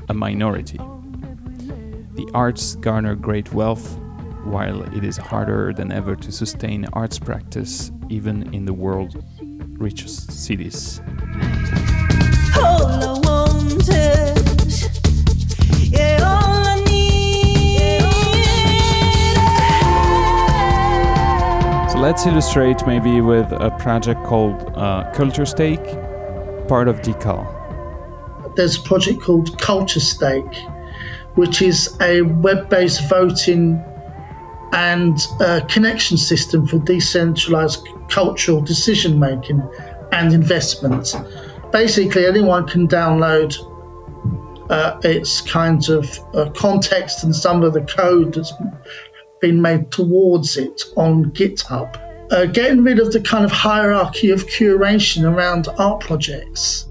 a 0.10 0.14
minority. 0.14 0.80
The 2.16 2.30
arts 2.34 2.76
garner 2.76 3.16
great 3.16 3.54
wealth, 3.54 3.98
while 4.44 4.82
it 4.98 5.04
is 5.04 5.18
harder 5.18 5.72
than 5.72 5.92
ever 5.92 6.16
to 6.16 6.32
sustain 6.32 6.88
arts 6.94 7.20
practice 7.20 7.92
even 8.10 8.54
in 8.54 8.66
the 8.66 8.74
world's 8.74 9.16
richest 9.78 10.32
cities. 10.32 11.00
So 21.92 22.00
let's 22.00 22.26
illustrate 22.26 22.86
maybe 22.88 23.22
with 23.22 23.52
a 23.52 23.70
project 23.78 24.24
called 24.24 24.74
uh, 24.76 25.12
Culture 25.14 25.46
Stake, 25.46 25.86
part 26.68 26.88
of 26.88 27.02
DECAL 27.02 27.61
there's 28.56 28.78
a 28.78 28.82
project 28.82 29.22
called 29.22 29.60
Culture 29.60 30.00
Stake, 30.00 30.56
which 31.36 31.62
is 31.62 31.98
a 32.02 32.22
web 32.22 32.70
based 32.70 33.08
voting 33.10 33.84
and 34.74 35.20
connection 35.70 36.18
system 36.18 36.66
for 36.66 36.80
decentralized 36.80 37.88
cultural 38.10 38.62
decision 38.62 39.20
making 39.20 39.62
and 40.12 40.34
investment. 40.34 41.14
Basically, 41.72 42.26
anyone 42.26 42.68
can 42.68 42.88
download 42.88 43.56
uh, 44.70 45.00
its 45.04 45.42
kind 45.42 45.90
of 45.90 46.20
uh, 46.34 46.50
context 46.52 47.24
and 47.24 47.36
some 47.36 47.64
of 47.64 47.74
the 47.74 47.82
code 47.82 48.34
that's 48.34 48.54
been 49.42 49.62
made 49.62 49.92
towards 49.92 50.58
it 50.58 50.84
on 50.96 51.32
GitHub. 51.32 51.98
uh, 52.32 52.46
getting 52.46 52.84
rid 52.84 53.00
of 53.00 53.12
the 53.12 53.20
kind 53.22 53.44
of 53.44 53.52
hierarchy 53.52 54.32
of 54.32 54.46
curation 54.48 55.30
around 55.30 55.68
art 55.78 56.00
projects. 56.00 56.88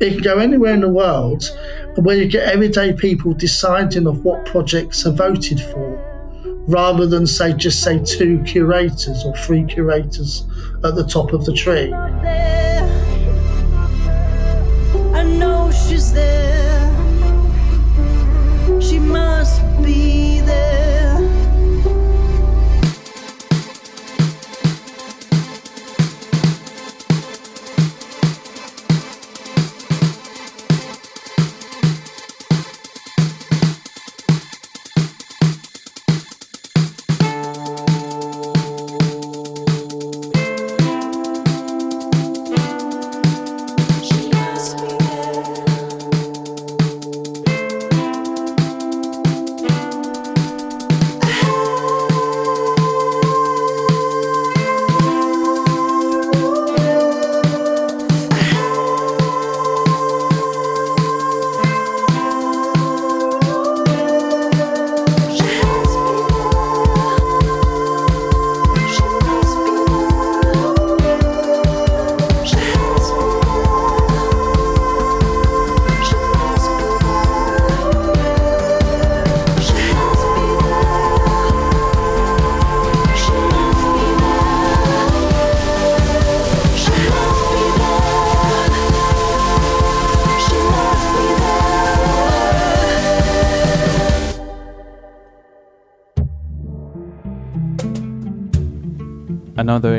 It 0.00 0.12
can 0.12 0.22
go 0.22 0.38
anywhere 0.38 0.74
in 0.74 0.80
the 0.80 0.88
world 0.88 1.50
where 1.96 2.16
you 2.16 2.28
get 2.28 2.48
everyday 2.48 2.92
people 2.92 3.32
deciding 3.34 4.06
of 4.06 4.24
what 4.24 4.46
projects 4.46 5.04
are 5.04 5.10
voted 5.12 5.60
for, 5.60 5.98
rather 6.68 7.06
than 7.06 7.26
say 7.26 7.52
just 7.52 7.82
say 7.82 7.98
two 8.04 8.40
curators 8.44 9.24
or 9.24 9.34
three 9.38 9.64
curators 9.64 10.46
at 10.84 10.94
the 10.94 11.04
top 11.04 11.32
of 11.32 11.44
the 11.44 11.52
tree. 11.52 11.92
She 18.80 18.98
must 19.00 19.60
be 19.82 20.40
there. 20.42 20.87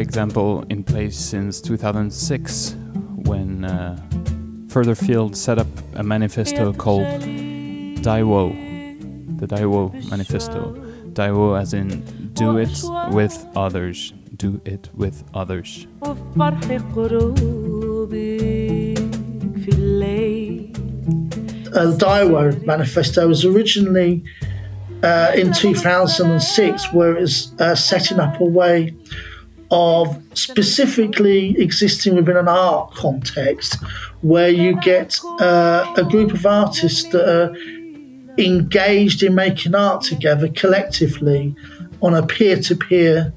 example, 0.09 0.65
in 0.71 0.83
place 0.83 1.15
since 1.15 1.61
2006 1.61 2.75
when 3.27 3.63
uh, 3.63 3.95
Furtherfield 4.65 5.35
set 5.35 5.59
up 5.59 5.67
a 5.93 6.01
manifesto 6.01 6.73
called 6.73 7.05
DIWO, 8.01 8.49
the 9.39 9.45
DIWO 9.45 10.09
Manifesto. 10.09 10.73
DIWO 11.13 11.61
as 11.61 11.75
in 11.75 12.01
do 12.33 12.57
it 12.57 12.75
with 13.11 13.45
others, 13.55 14.13
do 14.35 14.59
it 14.65 14.89
with 14.95 15.23
others. 15.35 15.85
Uh, 16.01 16.15
the 21.85 21.97
DIWO 21.99 22.65
Manifesto 22.65 23.27
was 23.27 23.45
originally 23.45 24.23
uh, 25.03 25.33
in 25.35 25.53
2006, 25.53 26.93
where 26.93 27.15
it 27.15 27.21
was 27.21 27.53
uh, 27.59 27.75
setting 27.75 28.19
up 28.19 28.41
a 28.41 28.43
way 28.43 28.95
of 29.71 30.21
specifically 30.33 31.55
existing 31.59 32.15
within 32.15 32.37
an 32.37 32.47
art 32.47 32.91
context 32.91 33.75
where 34.21 34.49
you 34.49 34.79
get 34.81 35.19
uh, 35.39 35.93
a 35.95 36.03
group 36.03 36.33
of 36.33 36.45
artists 36.45 37.03
that 37.09 37.27
are 37.27 37.55
engaged 38.39 39.21
in 39.21 39.35
making 39.35 39.75
art 39.75 40.01
together 40.01 40.47
collectively 40.49 41.55
on 42.01 42.13
a 42.13 42.25
peer 42.25 42.57
to 42.57 42.75
peer 42.75 43.33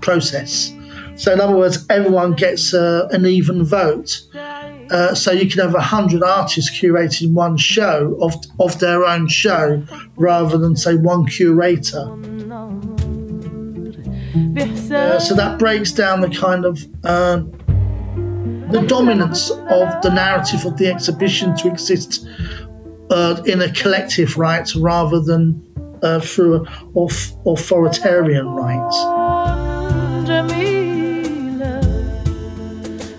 process. 0.00 0.72
So, 1.16 1.32
in 1.32 1.40
other 1.40 1.56
words, 1.56 1.84
everyone 1.90 2.32
gets 2.32 2.74
uh, 2.74 3.08
an 3.12 3.26
even 3.26 3.64
vote. 3.64 4.22
Uh, 4.90 5.14
so 5.14 5.30
you 5.30 5.48
can 5.48 5.60
have 5.60 5.74
a 5.74 5.80
hundred 5.80 6.22
artists 6.22 6.70
curating 6.70 7.32
one 7.32 7.56
show 7.56 8.18
of 8.20 8.34
of 8.58 8.78
their 8.78 9.04
own 9.04 9.28
show, 9.28 9.82
rather 10.16 10.58
than 10.58 10.76
say 10.76 10.96
one 10.96 11.24
curator. 11.26 12.04
Uh, 15.01 15.19
so 15.19 15.35
that 15.35 15.59
breaks 15.59 15.91
down 15.91 16.21
the 16.21 16.29
kind 16.29 16.65
of 16.65 16.79
um, 17.03 17.51
the 18.71 18.81
dominance 18.87 19.49
of 19.49 20.01
the 20.01 20.11
narrative 20.13 20.65
of 20.65 20.77
the 20.77 20.87
exhibition 20.87 21.55
to 21.57 21.67
exist 21.69 22.27
uh, 23.09 23.41
in 23.45 23.61
a 23.61 23.71
collective 23.71 24.37
right 24.37 24.73
rather 24.75 25.19
than 25.21 25.61
uh, 26.03 26.19
through 26.19 26.55
an 26.55 26.65
auth- 26.95 27.33
authoritarian 27.45 28.47
right. 28.47 28.93
جميلة 30.27 31.81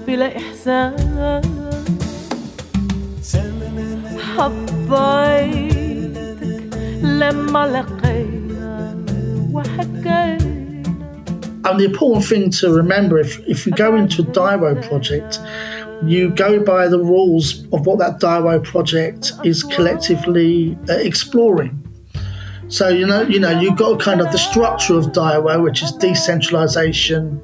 بلا 0.06 0.36
إحساس 0.36 1.38
حبيتك 4.36 5.98
لما 7.02 7.66
لقينا 7.66 8.96
وحكينا 9.52 10.41
and 11.65 11.79
the 11.79 11.85
important 11.85 12.25
thing 12.25 12.49
to 12.49 12.73
remember 12.73 13.17
if, 13.17 13.39
if 13.47 13.65
you 13.65 13.71
go 13.71 13.95
into 13.95 14.21
a 14.21 14.25
DIWO 14.25 14.87
project, 14.87 15.39
you 16.03 16.29
go 16.29 16.61
by 16.61 16.87
the 16.87 16.99
rules 16.99 17.63
of 17.71 17.85
what 17.85 17.99
that 17.99 18.19
DIWO 18.19 18.63
project 18.63 19.31
is 19.45 19.63
collectively 19.63 20.77
uh, 20.89 20.93
exploring. 20.93 21.79
So 22.67 22.89
you 22.89 23.05
know, 23.05 23.21
you 23.21 23.39
know, 23.39 23.57
you've 23.57 23.77
got 23.77 23.99
kind 23.99 24.19
of 24.19 24.31
the 24.31 24.37
structure 24.37 24.95
of 24.95 25.13
DIWO, 25.13 25.63
which 25.63 25.81
is 25.83 25.91
decentralization 25.93 27.41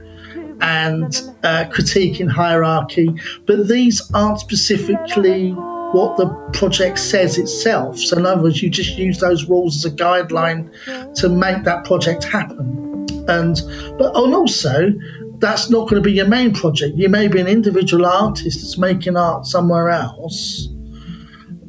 and 0.61 1.21
uh, 1.43 1.65
critiquing 1.69 2.29
hierarchy, 2.29 3.15
but 3.45 3.69
these 3.69 4.01
aren't 4.13 4.39
specifically 4.39 5.51
what 5.51 6.17
the 6.17 6.27
project 6.51 6.99
says 6.99 7.37
itself. 7.37 7.97
So 7.97 8.17
in 8.17 8.25
other 8.25 8.43
words, 8.43 8.61
you 8.61 8.69
just 8.69 8.97
use 8.97 9.19
those 9.19 9.45
rules 9.45 9.77
as 9.77 9.91
a 9.91 9.95
guideline 9.95 10.69
to 11.15 11.29
make 11.29 11.63
that 11.63 11.85
project 11.85 12.25
happen 12.25 12.88
and 13.29 13.61
but 13.97 14.15
and 14.15 14.33
also 14.33 14.91
that's 15.39 15.69
not 15.69 15.89
going 15.89 16.01
to 16.01 16.07
be 16.07 16.11
your 16.11 16.27
main 16.27 16.53
project. 16.53 16.97
You 16.97 17.09
may 17.09 17.27
be 17.27 17.39
an 17.39 17.47
individual 17.47 18.05
artist 18.05 18.59
that's 18.61 18.77
making 18.77 19.15
art 19.15 19.45
somewhere 19.45 19.89
else, 19.89 20.67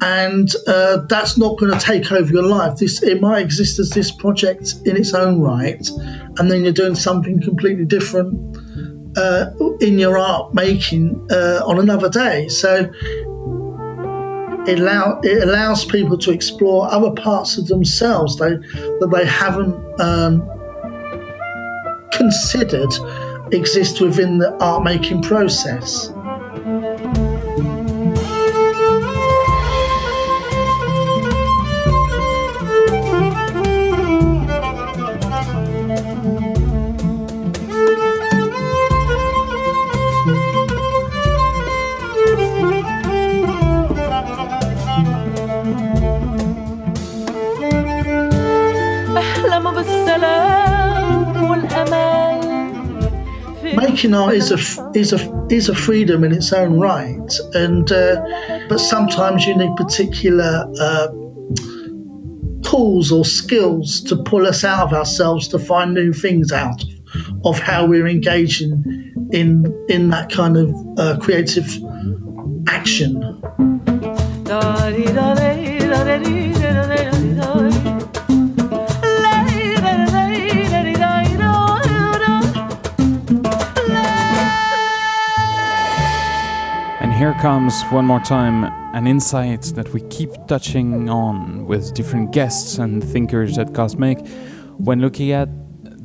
and 0.01 0.53
uh, 0.67 0.99
that's 1.09 1.39
not 1.39 1.59
going 1.59 1.73
to 1.73 1.79
take 1.79 2.11
over 2.11 2.33
your 2.33 2.43
life. 2.43 2.79
This 2.79 3.03
it 3.03 3.21
might 3.21 3.41
exist 3.41 3.79
as 3.79 3.91
this 3.91 4.11
project 4.11 4.75
in 4.85 4.97
its 4.97 5.15
own 5.15 5.41
right, 5.41 5.89
and 6.39 6.51
then 6.51 6.65
you're 6.65 6.73
doing 6.73 6.95
something 6.95 7.41
completely 7.41 7.85
different 7.85 8.35
uh, 9.17 9.51
in 9.81 9.99
your 9.99 10.19
art 10.19 10.55
making 10.55 11.27
uh, 11.31 11.63
on 11.65 11.79
another 11.79 12.09
day. 12.09 12.49
So. 12.49 12.91
It, 14.69 14.79
allow, 14.79 15.19
it 15.23 15.43
allows 15.49 15.87
people 15.87 16.19
to 16.19 16.31
explore 16.31 16.87
other 16.93 17.11
parts 17.11 17.57
of 17.57 17.67
themselves 17.67 18.37
they, 18.37 18.51
that 18.51 19.11
they 19.11 19.25
haven't 19.25 19.75
um, 19.99 20.47
considered 22.13 22.91
exist 23.53 24.01
within 24.01 24.39
the 24.39 24.53
art 24.63 24.85
making 24.85 25.23
process. 25.23 26.13
Making 54.01 54.15
art 54.15 54.35
is 54.35 54.51
a 54.51 54.91
is 54.95 55.13
a 55.13 55.47
is 55.51 55.69
a 55.69 55.75
freedom 55.75 56.25
in 56.25 56.33
its 56.33 56.55
own 56.55 56.81
right, 56.81 57.39
and 57.53 57.93
uh, 57.93 58.25
but 58.67 58.79
sometimes 58.79 59.45
you 59.45 59.55
need 59.55 59.77
particular 59.77 60.67
uh, 60.81 61.09
tools 62.63 63.13
or 63.13 63.27
skills 63.27 64.01
to 64.05 64.17
pull 64.17 64.47
us 64.47 64.65
out 64.65 64.87
of 64.87 64.95
ourselves 64.95 65.49
to 65.49 65.59
find 65.59 65.93
new 65.93 66.15
things 66.15 66.51
out 66.51 66.83
of 67.45 67.59
how 67.59 67.85
we're 67.85 68.07
engaging 68.07 68.83
in 69.33 69.71
in 69.91 70.09
that 70.09 70.31
kind 70.31 70.57
of 70.57 70.75
uh, 70.99 71.19
creative 71.19 71.69
action. 72.69 73.21
Here 87.31 87.41
comes 87.41 87.83
one 87.91 88.05
more 88.05 88.21
time 88.21 88.65
an 88.95 89.07
insight 89.07 89.63
that 89.77 89.93
we 89.93 90.01
keep 90.09 90.31
touching 90.49 91.09
on 91.09 91.65
with 91.67 91.95
different 91.95 92.33
guests 92.33 92.79
and 92.79 93.05
thinkers 93.05 93.57
at 93.57 93.73
Cosmic 93.73 94.27
when 94.79 95.01
looking 95.01 95.31
at 95.31 95.49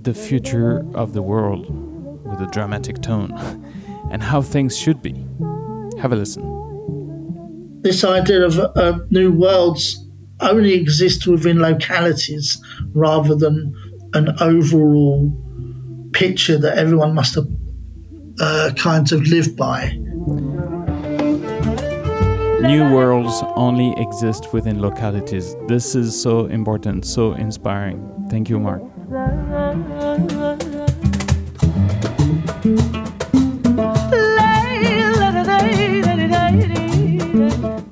the 0.04 0.14
future 0.14 0.86
of 0.94 1.14
the 1.14 1.24
world 1.24 1.66
with 2.26 2.40
a 2.42 2.46
dramatic 2.52 3.02
tone 3.02 3.32
and 4.12 4.22
how 4.22 4.42
things 4.42 4.78
should 4.78 5.02
be. 5.02 5.26
Have 6.00 6.12
a 6.12 6.16
listen. 6.16 6.44
This 7.82 8.04
idea 8.04 8.46
of 8.46 8.60
uh, 8.60 9.00
new 9.10 9.32
worlds 9.32 10.08
only 10.42 10.74
exists 10.74 11.26
within 11.26 11.60
localities 11.60 12.62
rather 12.94 13.36
than 13.36 13.74
an 14.14 14.36
overall 14.40 15.32
picture 16.14 16.60
that 16.60 16.78
everyone 16.78 17.16
must 17.16 17.34
have 17.34 17.48
uh, 18.40 18.72
kind 18.76 19.12
of 19.12 19.22
lived 19.24 19.56
by. 19.58 19.98
New 22.66 22.92
worlds 22.92 23.44
only 23.56 23.94
exist 23.98 24.52
within 24.52 24.82
localities. 24.82 25.56
This 25.68 25.94
is 25.94 26.20
so 26.20 26.48
important, 26.48 27.06
so 27.06 27.34
inspiring. 27.34 28.28
Thank 28.30 28.50
you, 28.50 28.60
Marc. 28.60 28.82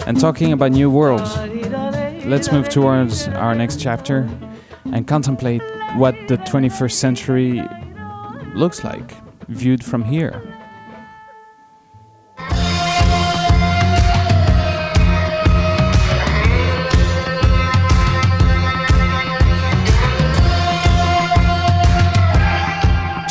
And 0.08 0.20
talking 0.20 0.54
about 0.54 0.72
new 0.72 0.90
worlds, 0.90 1.38
let's 2.26 2.52
move 2.52 2.70
towards 2.70 3.28
our 3.28 3.54
next 3.54 3.80
chapter 3.80 4.28
and 4.86 5.08
contemplate 5.08 5.62
what 5.96 6.16
the 6.28 6.38
21st 6.38 6.92
century 6.92 7.62
looks 8.56 8.84
like 8.84 9.14
viewed 9.48 9.84
from 9.84 10.04
here. 10.04 10.53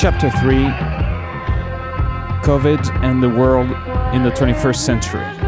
Chapter 0.02 0.30
3 0.30 0.64
COVID 2.42 3.04
and 3.04 3.22
the 3.22 3.28
world 3.28 3.70
in 4.12 4.24
the 4.24 4.32
21st 4.32 4.74
century. 4.74 5.41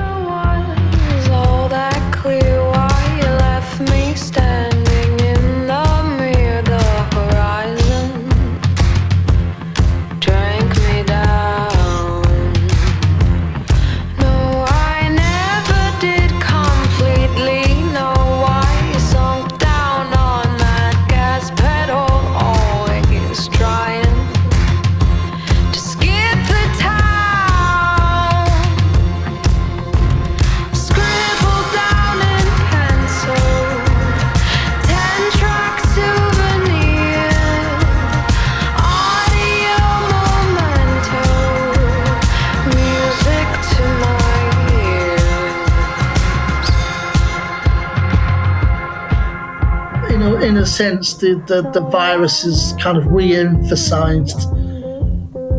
Sense, 50.85 51.15
the, 51.15 51.43
the, 51.47 51.63
the 51.71 51.81
virus 51.81 52.43
has 52.43 52.75
kind 52.79 52.99
of 52.99 53.07
re-emphasized 53.07 54.41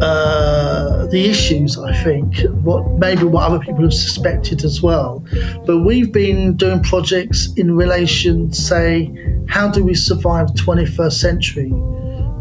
uh, 0.01 1.07
the 1.07 1.25
issues. 1.25 1.79
I 1.79 1.93
think 2.03 2.37
what 2.67 2.83
maybe 2.99 3.23
what 3.23 3.43
other 3.49 3.59
people 3.59 3.83
have 3.83 3.93
suspected 3.93 4.63
as 4.63 4.81
well. 4.83 5.25
But 5.65 5.79
we've 5.79 6.11
been 6.11 6.55
doing 6.57 6.83
projects 6.83 7.51
in 7.55 7.75
relation, 7.75 8.53
say, 8.53 9.11
how 9.47 9.69
do 9.69 9.83
we 9.83 9.95
survive 9.95 10.47
the 10.53 10.61
21st 10.61 11.13
century? 11.13 11.69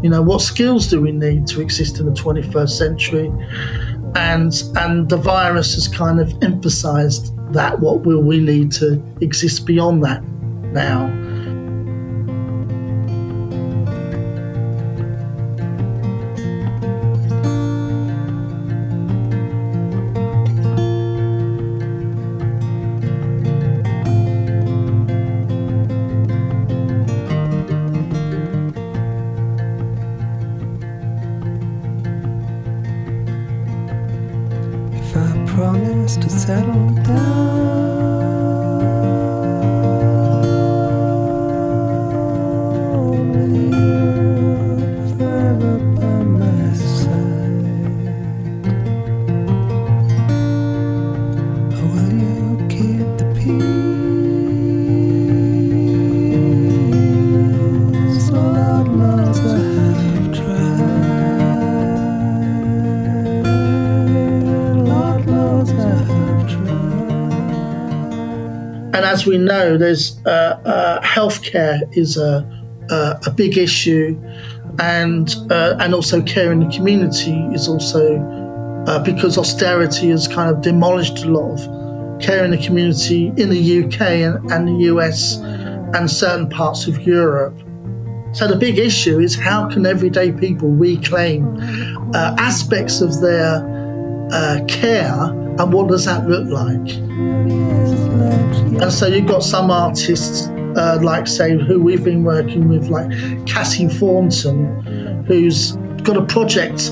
You 0.03 0.09
know, 0.09 0.21
what 0.21 0.41
skills 0.41 0.87
do 0.87 1.01
we 1.01 1.11
need 1.11 1.47
to 1.47 1.61
exist 1.61 1.99
in 1.99 2.05
the 2.05 2.11
21st 2.11 2.69
century? 2.69 3.31
And 4.15 4.53
and 4.75 5.09
the 5.09 5.17
virus 5.17 5.73
has 5.73 5.87
kind 5.87 6.19
of 6.19 6.27
emphasized 6.43 7.33
that. 7.53 7.79
What 7.79 8.05
will 8.05 8.21
we 8.21 8.39
need 8.39 8.71
to 8.73 9.01
exist 9.21 9.65
beyond 9.65 10.03
that 10.03 10.21
now? 10.83 11.24
Settle 36.45 36.84
Know, 69.45 69.77
there's 69.77 70.19
uh, 70.25 70.59
uh, 70.65 71.01
healthcare 71.01 71.79
is 71.95 72.17
a, 72.17 72.43
a 72.89 73.19
a 73.27 73.31
big 73.31 73.57
issue, 73.57 74.19
and 74.79 75.35
uh, 75.51 75.75
and 75.79 75.93
also 75.93 76.21
care 76.21 76.51
in 76.51 76.59
the 76.61 76.69
community 76.75 77.37
is 77.53 77.67
also 77.67 78.19
uh, 78.87 79.03
because 79.03 79.37
austerity 79.37 80.09
has 80.09 80.27
kind 80.27 80.49
of 80.49 80.61
demolished 80.61 81.19
a 81.23 81.29
lot 81.29 81.51
of 81.53 82.21
care 82.21 82.43
in 82.43 82.51
the 82.51 82.57
community 82.57 83.27
in 83.37 83.49
the 83.49 83.83
UK 83.83 84.01
and, 84.01 84.51
and 84.51 84.67
the 84.67 84.85
US 84.85 85.37
and 85.95 86.09
certain 86.09 86.49
parts 86.49 86.87
of 86.87 87.01
Europe. 87.01 87.57
So 88.33 88.47
the 88.47 88.55
big 88.55 88.77
issue 88.77 89.19
is 89.19 89.35
how 89.35 89.69
can 89.69 89.85
everyday 89.85 90.31
people 90.31 90.69
reclaim 90.69 91.57
uh, 92.13 92.35
aspects 92.37 93.01
of 93.01 93.21
their 93.21 93.63
uh, 94.31 94.59
care, 94.67 95.13
and 95.13 95.71
what 95.71 95.87
does 95.87 96.05
that 96.05 96.27
look 96.27 96.47
like? 96.49 97.74
And 98.81 98.91
so 98.91 99.07
you've 99.07 99.27
got 99.27 99.41
some 99.41 99.71
artists, 99.71 100.47
uh, 100.77 100.99
like 101.01 101.27
say, 101.27 101.57
who 101.57 101.81
we've 101.81 102.03
been 102.03 102.23
working 102.23 102.67
with, 102.67 102.89
like 102.89 103.09
Cassie 103.47 103.87
Thornton, 103.87 105.23
who's 105.25 105.71
got 106.03 106.17
a 106.17 106.25
project 106.25 106.91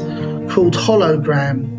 called 0.50 0.76
Hologram. 0.76 1.70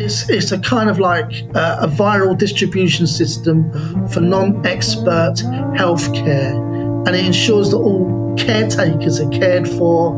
It's, 0.00 0.28
it's 0.28 0.52
a 0.52 0.58
kind 0.58 0.90
of 0.90 0.98
like 0.98 1.44
uh, 1.54 1.78
a 1.80 1.86
viral 1.86 2.36
distribution 2.36 3.06
system 3.06 3.70
for 4.08 4.20
non-expert 4.20 5.34
healthcare, 5.76 7.06
and 7.06 7.14
it 7.14 7.24
ensures 7.24 7.70
that 7.70 7.76
all 7.76 8.34
caretakers 8.36 9.20
are 9.20 9.30
cared 9.30 9.68
for 9.68 10.14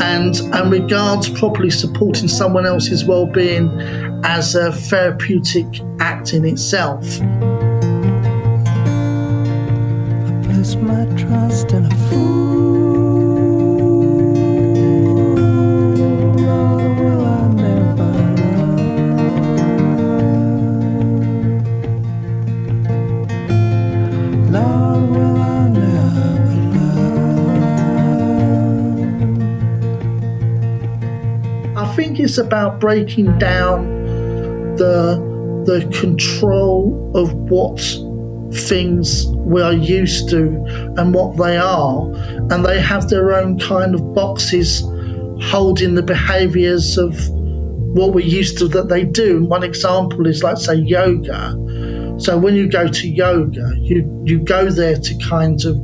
and 0.00 0.36
and 0.54 0.70
regards 0.70 1.28
properly 1.28 1.70
supporting 1.70 2.28
someone 2.28 2.66
else's 2.66 3.04
well-being 3.04 3.70
as 4.24 4.54
a 4.54 4.72
therapeutic 4.72 5.66
act 6.00 6.32
in 6.32 6.44
itself. 6.44 7.04
It's 32.26 32.38
about 32.38 32.80
breaking 32.80 33.38
down 33.38 33.86
the 34.74 35.24
the 35.64 35.80
control 36.00 37.12
of 37.14 37.32
what 37.34 37.80
things 38.52 39.26
we 39.28 39.62
are 39.62 39.72
used 39.72 40.28
to 40.30 40.48
and 40.96 41.14
what 41.14 41.36
they 41.36 41.56
are, 41.56 42.04
and 42.50 42.64
they 42.64 42.80
have 42.80 43.08
their 43.10 43.32
own 43.32 43.60
kind 43.60 43.94
of 43.94 44.12
boxes 44.12 44.80
holding 45.40 45.94
the 45.94 46.02
behaviors 46.02 46.98
of 46.98 47.14
what 47.94 48.12
we're 48.12 48.26
used 48.26 48.58
to 48.58 48.66
that 48.66 48.88
they 48.88 49.04
do. 49.04 49.44
One 49.44 49.62
example 49.62 50.26
is 50.26 50.42
like 50.42 50.56
say 50.56 50.74
yoga. 50.74 51.52
So 52.18 52.36
when 52.38 52.56
you 52.56 52.68
go 52.68 52.88
to 52.88 53.08
yoga, 53.08 53.70
you 53.76 53.98
you 54.24 54.40
go 54.40 54.68
there 54.68 54.96
to 54.96 55.18
kind 55.28 55.64
of 55.64 55.76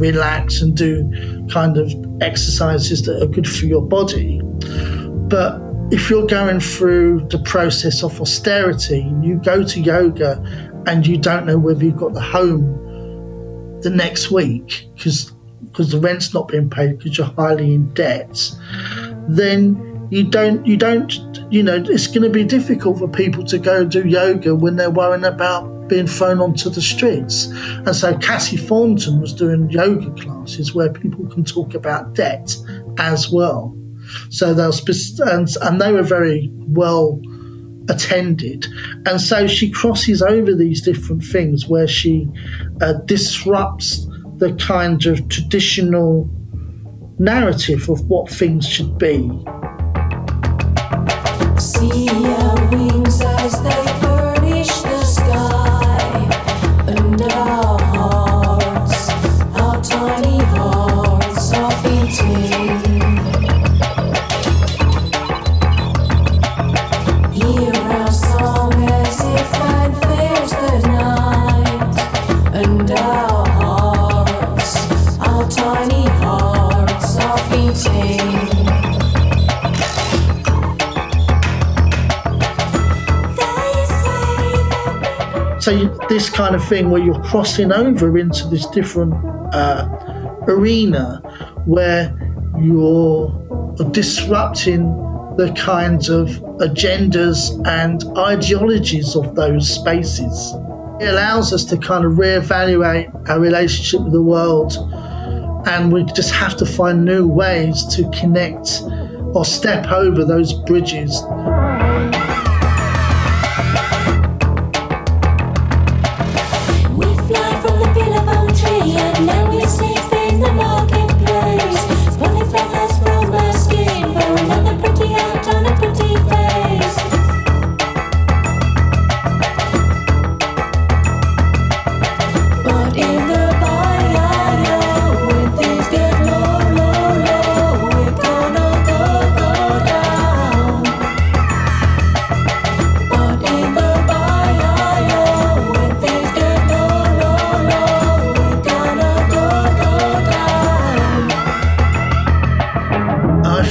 relax 0.00 0.60
and 0.60 0.76
do 0.76 1.08
kind 1.52 1.76
of 1.76 1.88
exercises 2.20 3.02
that 3.02 3.22
are 3.22 3.28
good 3.28 3.48
for 3.48 3.66
your 3.66 3.82
body. 3.82 4.40
But 5.28 5.67
if 5.90 6.10
you're 6.10 6.26
going 6.26 6.60
through 6.60 7.26
the 7.28 7.38
process 7.38 8.02
of 8.02 8.20
austerity, 8.20 9.00
and 9.00 9.24
you 9.24 9.36
go 9.36 9.64
to 9.64 9.80
yoga 9.80 10.42
and 10.86 11.06
you 11.06 11.16
don't 11.16 11.46
know 11.46 11.58
whether 11.58 11.84
you've 11.84 11.96
got 11.96 12.12
the 12.12 12.20
home 12.20 12.74
the 13.82 13.90
next 13.90 14.30
week 14.30 14.86
because 14.94 15.32
because 15.64 15.92
the 15.92 16.00
rent's 16.00 16.34
not 16.34 16.48
being 16.48 16.68
paid 16.68 16.98
because 16.98 17.16
you're 17.16 17.26
highly 17.28 17.74
in 17.74 17.92
debt, 17.94 18.50
then 19.28 20.08
you 20.10 20.24
don't 20.24 20.66
you 20.66 20.76
don't 20.76 21.12
you 21.50 21.62
know 21.62 21.76
it's 21.76 22.06
going 22.06 22.22
to 22.22 22.30
be 22.30 22.44
difficult 22.44 22.98
for 22.98 23.08
people 23.08 23.44
to 23.44 23.58
go 23.58 23.84
do 23.84 24.06
yoga 24.06 24.54
when 24.54 24.76
they're 24.76 24.90
worrying 24.90 25.24
about 25.24 25.88
being 25.88 26.06
thrown 26.06 26.40
onto 26.40 26.68
the 26.68 26.82
streets. 26.82 27.46
And 27.46 27.96
so 27.96 28.16
Cassie 28.18 28.58
Thornton 28.58 29.20
was 29.20 29.32
doing 29.32 29.70
yoga 29.70 30.10
classes 30.22 30.74
where 30.74 30.92
people 30.92 31.26
can 31.28 31.44
talk 31.44 31.74
about 31.74 32.14
debt 32.14 32.54
as 32.98 33.30
well. 33.30 33.77
So 34.30 34.54
they'll 34.54 34.72
spe- 34.72 35.20
and, 35.20 35.48
and 35.62 35.80
they 35.80 35.92
were 35.92 36.02
very 36.02 36.50
well 36.52 37.20
attended. 37.88 38.66
And 39.06 39.20
so 39.20 39.46
she 39.46 39.70
crosses 39.70 40.22
over 40.22 40.54
these 40.54 40.82
different 40.82 41.24
things 41.24 41.66
where 41.66 41.88
she 41.88 42.28
uh, 42.80 42.94
disrupts 43.04 44.06
the 44.36 44.54
kind 44.54 45.04
of 45.06 45.28
traditional 45.28 46.30
narrative 47.18 47.88
of 47.88 48.06
what 48.08 48.30
things 48.30 48.66
should 48.66 48.98
be. 48.98 49.28
See 51.58 52.08
our 52.08 52.70
wings 52.70 53.20
as 53.20 53.62
they 53.62 53.87
this 86.18 86.28
kind 86.28 86.56
of 86.56 86.64
thing 86.64 86.90
where 86.90 87.00
you're 87.00 87.22
crossing 87.22 87.70
over 87.70 88.18
into 88.18 88.48
this 88.48 88.66
different 88.70 89.14
uh, 89.54 89.88
arena 90.48 91.20
where 91.64 92.12
you're 92.60 93.30
disrupting 93.92 94.82
the 95.36 95.54
kinds 95.56 96.08
of 96.08 96.26
agendas 96.58 97.64
and 97.68 98.02
ideologies 98.18 99.14
of 99.14 99.36
those 99.36 99.72
spaces. 99.72 100.54
It 101.00 101.08
allows 101.08 101.52
us 101.52 101.64
to 101.66 101.78
kind 101.78 102.04
of 102.04 102.14
reevaluate 102.14 103.28
our 103.30 103.38
relationship 103.38 104.00
with 104.00 104.12
the 104.12 104.20
world, 104.20 104.72
and 105.68 105.92
we 105.92 106.02
just 106.14 106.32
have 106.32 106.56
to 106.56 106.66
find 106.66 107.04
new 107.04 107.28
ways 107.28 107.86
to 107.94 108.10
connect 108.10 108.82
or 109.36 109.44
step 109.44 109.86
over 109.92 110.24
those 110.24 110.52
bridges 110.52 111.22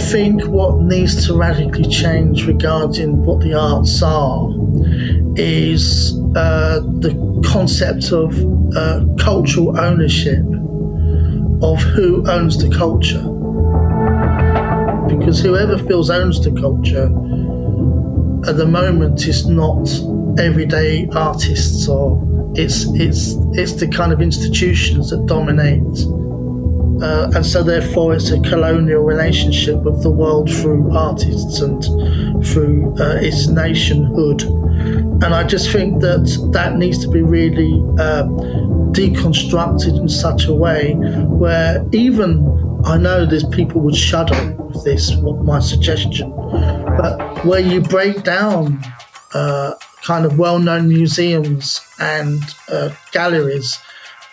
think 0.07 0.45
what 0.45 0.79
needs 0.81 1.25
to 1.27 1.33
radically 1.33 1.87
change 1.87 2.47
regarding 2.47 3.25
what 3.25 3.41
the 3.41 3.53
arts 3.53 4.01
are 4.01 4.49
is 5.35 6.13
uh, 6.35 6.79
the 6.99 7.43
concept 7.45 8.13
of 8.13 8.33
uh, 8.75 9.05
cultural 9.19 9.77
ownership 9.77 10.45
of 11.61 11.81
who 11.81 12.25
owns 12.29 12.57
the 12.57 12.73
culture. 12.73 13.21
Because 15.13 15.41
whoever 15.41 15.77
feels 15.77 16.09
owns 16.09 16.41
the 16.41 16.51
culture 16.51 17.07
at 18.49 18.55
the 18.55 18.65
moment 18.65 19.27
is 19.27 19.45
not 19.45 19.89
everyday 20.39 21.07
artists 21.15 21.87
or 21.87 22.23
it's 22.55 22.85
it's 22.93 23.35
it's 23.53 23.73
the 23.73 23.87
kind 23.87 24.13
of 24.13 24.21
institutions 24.21 25.09
that 25.09 25.25
dominate 25.25 25.81
uh, 27.01 27.31
and 27.35 27.45
so 27.45 27.63
therefore 27.63 28.15
it's 28.15 28.31
a 28.31 28.39
colonial 28.41 29.03
relationship 29.03 29.77
with 29.83 30.01
the 30.03 30.11
world 30.11 30.49
through 30.51 30.91
artists 30.95 31.59
and 31.61 31.83
through 32.45 32.95
uh, 32.99 33.15
its 33.21 33.47
nationhood. 33.47 34.43
And 35.23 35.33
i 35.33 35.43
just 35.43 35.71
think 35.71 36.01
that 36.01 36.49
that 36.53 36.77
needs 36.77 36.99
to 36.99 37.09
be 37.09 37.21
really 37.21 37.73
uh, 37.99 38.23
deconstructed 38.91 39.99
in 39.99 40.07
such 40.07 40.45
a 40.45 40.53
way 40.53 40.93
where 41.25 41.85
even 41.91 42.29
i 42.85 42.97
know 42.97 43.25
there's 43.25 43.43
people 43.45 43.81
would 43.81 43.95
shudder 43.95 44.55
with 44.55 44.83
this 44.83 45.15
my 45.43 45.59
suggestion 45.59 46.29
but 46.97 47.45
where 47.45 47.59
you 47.59 47.81
break 47.81 48.23
down 48.23 48.79
uh, 49.33 49.73
kind 50.03 50.25
of 50.25 50.37
well-known 50.39 50.87
museums 50.87 51.81
and 51.99 52.41
uh, 52.69 52.89
galleries 53.11 53.77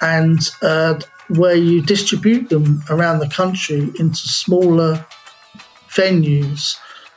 and 0.01 0.51
uh, 0.63 0.99
where 1.29 1.55
you 1.55 1.83
distribute 1.83 2.49
them 2.51 2.83
around 2.91 3.19
the 3.19 3.29
country 3.29 3.91
into 3.99 4.29
smaller 4.29 5.05
venues 5.89 6.77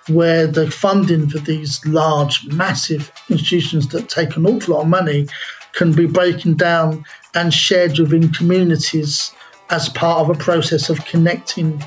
where 0.10 0.48
the 0.48 0.70
funding 0.72 1.28
for 1.28 1.40
these 1.40 1.86
large, 1.86 2.46
massive 2.48 3.12
institutions 3.30 3.90
that 3.90 4.08
take 4.10 4.36
an 4.38 4.46
awful 4.46 4.76
lot 4.76 4.84
of 4.84 4.88
money 4.88 5.28
can 5.74 5.92
be 5.92 6.06
broken 6.06 6.56
down 6.56 7.04
and 7.36 7.54
shared 7.54 8.00
within 8.00 8.32
communities 8.32 9.34
as 9.70 9.90
part 9.90 10.20
of 10.22 10.30
a 10.30 10.40
process 10.40 10.90
of 10.90 11.04
connecting 11.06 11.84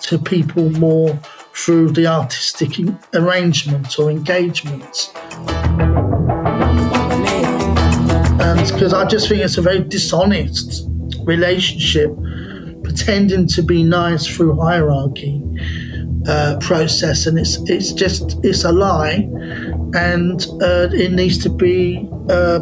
to 0.00 0.18
people 0.18 0.68
more 0.70 1.18
through 1.54 1.90
the 1.90 2.06
artistic 2.06 2.70
arrangement 3.14 3.98
or 3.98 4.10
engagement. 4.10 5.12
And 8.40 8.72
because 8.72 8.92
I 8.92 9.06
just 9.06 9.28
think 9.28 9.42
it's 9.42 9.58
a 9.58 9.62
very 9.62 9.82
dishonest 9.82 10.90
relationship, 11.30 12.10
pretending 12.82 13.46
to 13.46 13.62
be 13.62 13.82
nice 13.82 14.26
through 14.26 14.60
hierarchy 14.60 15.40
uh, 16.26 16.58
process, 16.60 17.26
and 17.26 17.38
it's 17.38 17.56
it's 17.70 17.92
just 17.92 18.24
it's 18.42 18.64
a 18.64 18.72
lie, 18.72 19.28
and 19.94 20.46
uh, 20.60 20.88
it 21.04 21.12
needs 21.12 21.38
to 21.38 21.50
be 21.50 22.08
uh, 22.28 22.58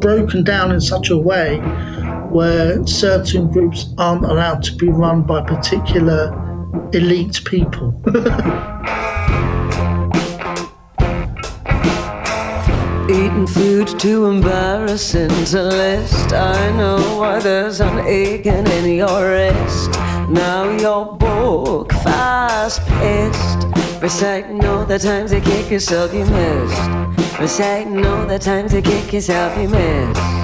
broken 0.00 0.44
down 0.44 0.70
in 0.70 0.80
such 0.80 1.10
a 1.10 1.18
way 1.18 1.58
where 2.30 2.84
certain 2.86 3.50
groups 3.50 3.94
aren't 3.96 4.24
allowed 4.24 4.62
to 4.62 4.74
be 4.76 4.88
run 4.88 5.22
by 5.22 5.40
particular 5.40 6.20
elite 6.92 7.40
people. 7.44 7.88
Eating 13.14 13.46
food 13.46 13.86
too 14.00 14.26
embarrassing 14.26 15.28
to 15.28 15.62
list. 15.62 16.32
I 16.32 16.72
know 16.76 16.98
why 17.16 17.38
there's 17.38 17.80
an 17.80 18.00
aching 18.08 18.66
in 18.66 18.96
your 18.96 19.30
wrist. 19.30 19.90
Now 20.28 20.68
you're 20.68 21.04
book 21.04 21.92
fast 21.92 22.80
paced. 22.86 24.02
Reciting 24.02 24.64
all 24.64 24.84
the 24.84 24.98
times 24.98 25.32
you 25.32 25.40
kick 25.40 25.70
yourself 25.70 26.12
you 26.12 26.24
missed. 26.26 27.38
Reciting 27.38 28.04
all 28.04 28.26
the 28.26 28.40
times 28.40 28.74
you 28.74 28.82
kick 28.82 29.12
yourself 29.12 29.56
you 29.58 29.68
missed. 29.68 30.43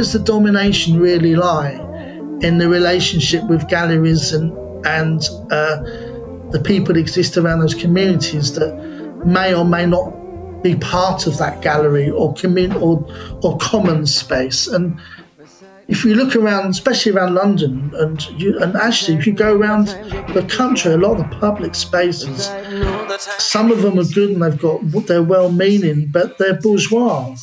Does 0.00 0.14
the 0.14 0.18
domination 0.18 0.98
really 0.98 1.36
lie 1.36 1.74
in 2.40 2.56
the 2.56 2.66
relationship 2.66 3.44
with 3.50 3.68
galleries 3.68 4.32
and 4.32 4.50
and 4.86 5.28
uh, 5.50 5.76
the 6.52 6.62
people 6.64 6.94
that 6.94 7.00
exist 7.00 7.36
around 7.36 7.60
those 7.60 7.74
communities 7.74 8.54
that 8.54 8.72
may 9.26 9.52
or 9.52 9.62
may 9.62 9.84
not 9.84 10.08
be 10.62 10.74
part 10.76 11.26
of 11.26 11.36
that 11.36 11.60
gallery 11.60 12.08
or 12.08 12.32
commun- 12.32 12.72
or 12.76 12.94
or 13.42 13.58
common 13.58 14.06
space 14.06 14.66
and 14.66 14.98
if 15.86 16.04
you 16.04 16.14
look 16.14 16.36
around, 16.36 16.70
especially 16.70 17.10
around 17.10 17.34
London, 17.34 17.90
and 17.94 18.24
you, 18.40 18.56
and 18.60 18.76
actually, 18.76 19.18
if 19.18 19.26
you 19.26 19.32
go 19.32 19.56
around 19.56 19.88
the 20.36 20.46
country, 20.48 20.92
a 20.92 20.96
lot 20.96 21.18
of 21.18 21.28
the 21.28 21.36
public 21.38 21.74
spaces, 21.74 22.44
some 23.38 23.72
of 23.72 23.82
them 23.82 23.98
are 23.98 24.04
good 24.04 24.30
and 24.30 24.40
they've 24.40 24.56
got 24.56 24.80
they're 25.08 25.20
well-meaning, 25.20 26.06
but 26.12 26.38
they're 26.38 26.60
bourgeois. 26.60 27.34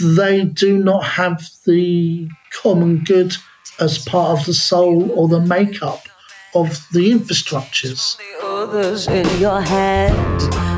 They 0.00 0.44
do 0.44 0.78
not 0.78 1.04
have 1.04 1.48
the 1.66 2.28
common 2.52 3.04
good 3.04 3.36
as 3.78 3.98
part 4.04 4.38
of 4.38 4.46
the 4.46 4.54
soul 4.54 5.10
or 5.12 5.28
the 5.28 5.40
makeup 5.40 6.08
of 6.54 6.86
the 6.92 7.12
infrastructures. 7.12 8.16
the 8.16 8.46
others 8.46 9.06
in 9.08 9.40
your 9.40 9.60
head 9.60 10.12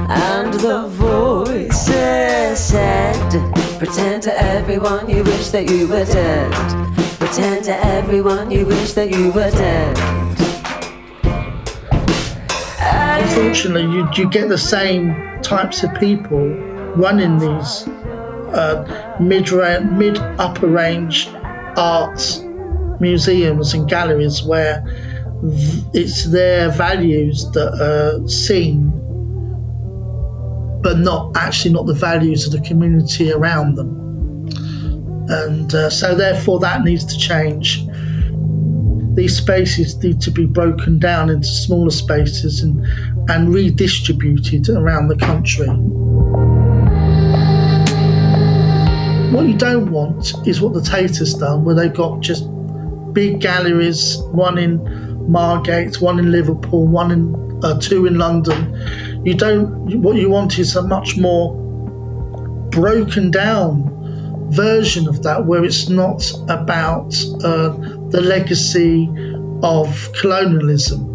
and 0.08 0.52
the 0.54 0.86
voices 0.88 2.58
said 2.58 3.30
pretend 3.78 4.22
to 4.22 4.42
everyone 4.42 5.08
you 5.08 5.22
wish 5.22 5.48
that 5.48 5.70
you 5.70 5.86
were 5.88 6.04
dead 6.04 6.52
pretend 7.18 7.64
to 7.64 7.74
everyone 7.86 8.50
you 8.50 8.64
wish 8.66 8.92
that 8.92 9.10
you 9.10 9.30
were 9.32 9.50
dead 9.50 9.96
Unfortunately, 13.18 13.82
you, 13.82 14.08
you 14.14 14.30
get 14.30 14.48
the 14.48 14.56
same 14.58 15.14
types 15.42 15.82
of 15.82 15.92
people 16.00 16.48
running 16.96 17.38
these 17.38 17.86
uh, 18.56 19.16
mid 19.20 19.52
mid 19.92 20.18
upper 20.38 20.66
range 20.66 21.28
arts 21.76 22.40
museums 23.00 23.74
and 23.74 23.88
galleries 23.88 24.42
where 24.42 24.82
it's 25.92 26.24
their 26.24 26.70
values 26.70 27.50
that 27.52 27.72
are 27.80 28.26
seen, 28.26 28.90
but 30.82 30.98
not 30.98 31.36
actually 31.36 31.74
not 31.74 31.86
the 31.86 31.94
values 31.94 32.46
of 32.46 32.52
the 32.52 32.66
community 32.66 33.30
around 33.30 33.74
them. 33.74 33.94
And 35.28 35.74
uh, 35.74 35.90
so, 35.90 36.14
therefore, 36.14 36.60
that 36.60 36.84
needs 36.84 37.04
to 37.04 37.18
change 37.18 37.86
these 39.16 39.34
spaces 39.34 39.96
need 40.02 40.20
to 40.20 40.30
be 40.30 40.44
broken 40.44 40.98
down 40.98 41.30
into 41.30 41.48
smaller 41.48 41.90
spaces 41.90 42.62
and, 42.62 42.86
and 43.30 43.52
redistributed 43.52 44.68
around 44.68 45.08
the 45.08 45.16
country. 45.16 45.66
What 49.32 49.46
you 49.46 49.54
don't 49.56 49.90
want 49.90 50.34
is 50.46 50.60
what 50.60 50.72
the 50.72 50.80
Tate 50.80 51.16
has 51.16 51.34
done, 51.34 51.64
where 51.64 51.74
they've 51.74 51.92
got 51.92 52.20
just 52.20 52.48
big 53.12 53.40
galleries, 53.40 54.18
one 54.32 54.56
in 54.56 55.30
Margate, 55.30 56.00
one 56.00 56.18
in 56.18 56.30
Liverpool, 56.30 56.86
one 56.86 57.10
in 57.10 57.60
uh, 57.64 57.78
two 57.80 58.06
in 58.06 58.18
London. 58.18 59.22
You 59.24 59.34
don't. 59.34 60.00
What 60.02 60.16
you 60.16 60.30
want 60.30 60.58
is 60.58 60.76
a 60.76 60.82
much 60.82 61.16
more 61.16 61.54
broken 62.70 63.30
down 63.30 63.92
version 64.52 65.08
of 65.08 65.22
that, 65.22 65.46
where 65.46 65.64
it's 65.64 65.88
not 65.88 66.30
about 66.48 67.14
uh, 67.42 67.70
the 68.10 68.22
legacy 68.22 69.10
of 69.62 70.12
colonialism. 70.20 71.14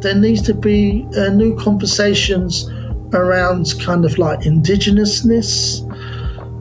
There 0.00 0.14
needs 0.14 0.42
to 0.42 0.54
be 0.54 1.06
uh, 1.16 1.28
new 1.28 1.56
conversations 1.56 2.68
around 3.12 3.74
kind 3.80 4.04
of 4.04 4.18
like 4.18 4.40
indigenousness, 4.40 5.86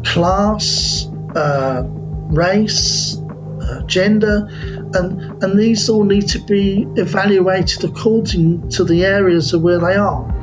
class, 0.04 1.08
uh, 1.36 1.84
race, 2.30 3.18
uh, 3.62 3.82
gender, 3.86 4.48
and 4.94 5.44
and 5.44 5.60
these 5.60 5.90
all 5.90 6.04
need 6.04 6.28
to 6.30 6.40
be 6.40 6.88
evaluated 6.96 7.84
according 7.84 8.68
to 8.70 8.84
the 8.84 9.06
areas 9.06 9.54
of 9.54 9.62
where 9.62 9.80
they 9.80 9.96
are. 9.96 10.39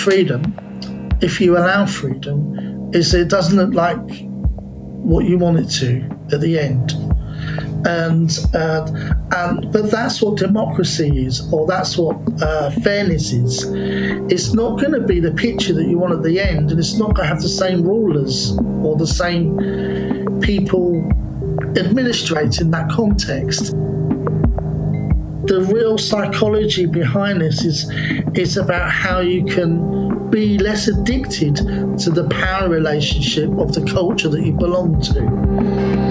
Freedom, 0.00 0.42
if 1.20 1.40
you 1.40 1.56
allow 1.56 1.86
freedom, 1.86 2.90
is 2.92 3.12
that 3.12 3.20
it 3.20 3.28
doesn't 3.28 3.56
look 3.56 3.74
like 3.74 4.26
what 5.02 5.24
you 5.24 5.38
want 5.38 5.58
it 5.58 5.68
to 5.68 6.02
at 6.32 6.40
the 6.40 6.58
end. 6.58 6.92
And 7.86 8.30
uh, 8.52 8.86
and 9.34 9.72
but 9.72 9.90
that's 9.90 10.20
what 10.20 10.36
democracy 10.36 11.24
is, 11.24 11.50
or 11.52 11.66
that's 11.66 11.96
what 11.96 12.16
uh, 12.42 12.70
fairness 12.82 13.32
is. 13.32 13.64
It's 14.30 14.52
not 14.52 14.78
going 14.78 14.92
to 14.92 15.00
be 15.00 15.20
the 15.20 15.32
picture 15.32 15.72
that 15.72 15.86
you 15.86 15.98
want 15.98 16.12
at 16.12 16.22
the 16.22 16.38
end, 16.38 16.70
and 16.70 16.78
it's 16.78 16.98
not 16.98 17.14
going 17.14 17.26
to 17.28 17.34
have 17.34 17.40
the 17.40 17.48
same 17.48 17.82
rulers 17.82 18.58
or 18.82 18.96
the 18.96 19.06
same 19.06 19.56
people 20.40 21.08
administrating 21.76 22.70
that 22.70 22.90
context 22.90 23.74
the 25.50 25.62
real 25.62 25.98
psychology 25.98 26.86
behind 26.86 27.40
this 27.40 27.64
is 27.64 27.90
is 28.34 28.56
about 28.56 28.88
how 28.88 29.18
you 29.18 29.44
can 29.44 30.30
be 30.30 30.56
less 30.58 30.86
addicted 30.86 31.56
to 31.98 32.08
the 32.08 32.28
power 32.28 32.68
relationship 32.68 33.50
of 33.58 33.72
the 33.72 33.84
culture 33.92 34.28
that 34.28 34.46
you 34.46 34.52
belong 34.52 35.02
to. 35.02 36.09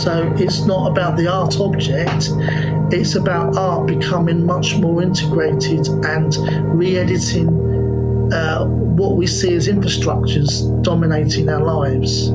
So 0.00 0.32
it's 0.38 0.64
not 0.64 0.90
about 0.90 1.16
the 1.16 1.26
art 1.26 1.60
object. 1.60 2.30
It's 2.92 3.16
about 3.16 3.56
art 3.56 3.86
becoming 3.86 4.46
much 4.46 4.76
more 4.76 5.02
integrated 5.02 5.88
and 5.88 6.34
re-editing 6.74 8.32
uh, 8.32 8.64
what 8.64 9.16
we 9.16 9.26
see 9.26 9.54
as 9.54 9.68
infrastructures 9.68 10.82
dominating 10.82 11.48
our 11.50 11.62
lives. 11.62 12.30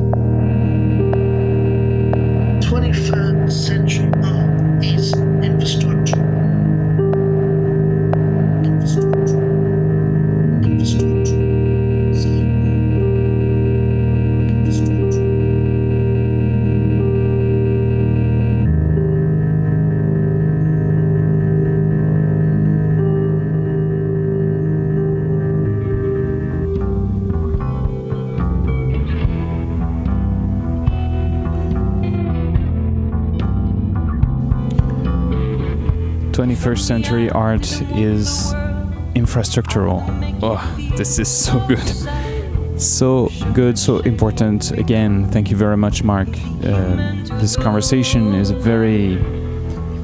21st 36.55 36.79
century 36.79 37.29
art 37.31 37.81
is 37.97 38.53
infrastructural. 39.13 40.01
Oh, 40.41 40.57
this 40.95 41.19
is 41.19 41.27
so 41.27 41.59
good. 41.67 42.79
So 42.79 43.29
good, 43.53 43.77
so 43.77 43.99
important. 43.99 44.71
Again, 44.71 45.29
thank 45.31 45.51
you 45.51 45.57
very 45.57 45.75
much, 45.75 46.03
Marc. 46.03 46.29
Uh, 46.29 46.95
this 47.39 47.57
conversation 47.57 48.33
is 48.33 48.51
a 48.51 48.55
very 48.55 49.17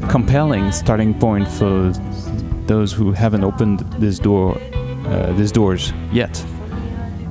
compelling 0.09 0.73
starting 0.73 1.17
point 1.17 1.47
for 1.47 1.93
those 2.65 2.91
who 2.91 3.13
haven't 3.13 3.45
opened 3.45 3.79
this 4.01 4.19
door, 4.19 4.57
uh, 5.05 5.31
these 5.33 5.53
doors 5.53 5.93
yet. 6.11 6.43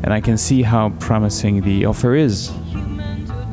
And 0.03 0.14
I 0.14 0.21
can 0.23 0.39
see 0.39 0.62
how 0.62 0.91
promising 0.99 1.61
the 1.61 1.85
offer 1.85 2.14
is. 2.14 2.53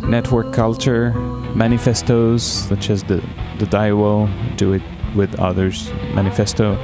Network 0.01 0.53
culture, 0.53 1.11
manifestos 1.55 2.43
such 2.43 2.89
as 2.89 3.03
the 3.03 3.21
the 3.59 3.65
DIWO, 3.65 4.29
do 4.55 4.73
it 4.73 4.83
with 5.17 5.39
others 5.39 5.91
manifesto, 6.13 6.77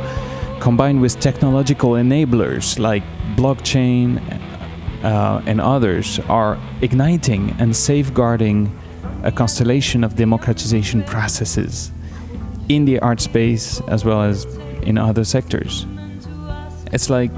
combined 0.59 0.99
with 0.99 1.19
technological 1.19 1.91
enablers 1.91 2.79
like 2.79 3.03
blockchain 3.35 4.19
uh, 5.03 5.41
and 5.45 5.61
others, 5.61 6.19
are 6.27 6.57
igniting 6.81 7.55
and 7.59 7.75
safeguarding 7.75 8.71
a 9.23 9.31
constellation 9.31 10.03
of 10.03 10.15
democratization 10.15 11.03
processes 11.03 11.91
in 12.69 12.85
the 12.85 12.99
art 12.99 13.21
space 13.21 13.81
as 13.87 14.03
well 14.03 14.21
as 14.21 14.45
in 14.83 14.97
other 14.97 15.23
sectors. 15.23 15.85
It's 16.91 17.09
like 17.09 17.31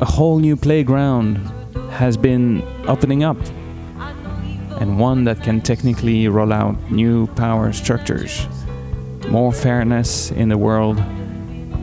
a 0.00 0.04
whole 0.04 0.38
new 0.38 0.56
playground 0.56 1.36
has 1.90 2.16
been 2.16 2.62
opening 2.88 3.22
up, 3.22 3.36
and 4.80 4.98
one 4.98 5.24
that 5.24 5.42
can 5.42 5.60
technically 5.60 6.26
roll 6.28 6.52
out 6.52 6.90
new 6.90 7.26
power 7.28 7.72
structures, 7.72 8.46
more 9.32 9.50
fairness 9.50 10.30
in 10.30 10.50
the 10.50 10.58
world, 10.58 10.98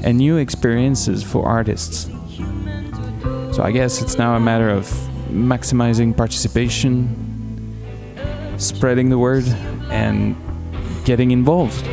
and 0.04 0.20
new 0.20 0.38
experiences 0.38 1.24
for 1.24 1.47
artists. 1.47 2.08
So 3.56 3.64
I 3.64 3.72
guess 3.72 4.04
it's 4.04 4.20
now 4.20 4.36
a 4.36 4.39
matter 4.39 4.70
of 4.70 4.86
maximizing 5.32 6.16
participation, 6.16 7.10
spreading 8.58 9.10
the 9.10 9.18
word, 9.18 9.45
and 9.89 10.36
getting 11.06 11.32
involved. 11.32 11.84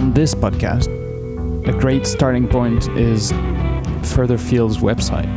Beyond 0.00 0.14
this 0.14 0.34
podcast, 0.34 0.88
a 1.68 1.78
great 1.78 2.06
starting 2.06 2.48
point 2.48 2.88
is 2.96 3.32
Furtherfield's 4.14 4.78
website, 4.78 5.28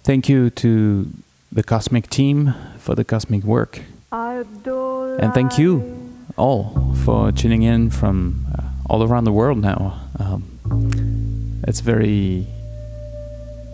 Thank 0.05 0.29
you 0.29 0.51
to 0.51 1.11
the 1.51 1.65
Cosmic 1.65 2.09
team 2.09 2.55
for 2.79 2.95
the 2.95 3.03
cosmic 3.03 3.43
work. 3.43 3.81
And 4.13 5.35
thank 5.35 5.59
you 5.59 5.96
all 6.37 6.95
for 7.05 7.33
tuning 7.33 7.63
in 7.63 7.91
from 7.91 8.47
uh, 8.57 8.63
all 8.89 9.03
around 9.03 9.25
the 9.25 9.33
world 9.33 9.59
now. 9.59 10.01
Um, 10.19 11.63
it's 11.67 11.81
very, 11.81 12.47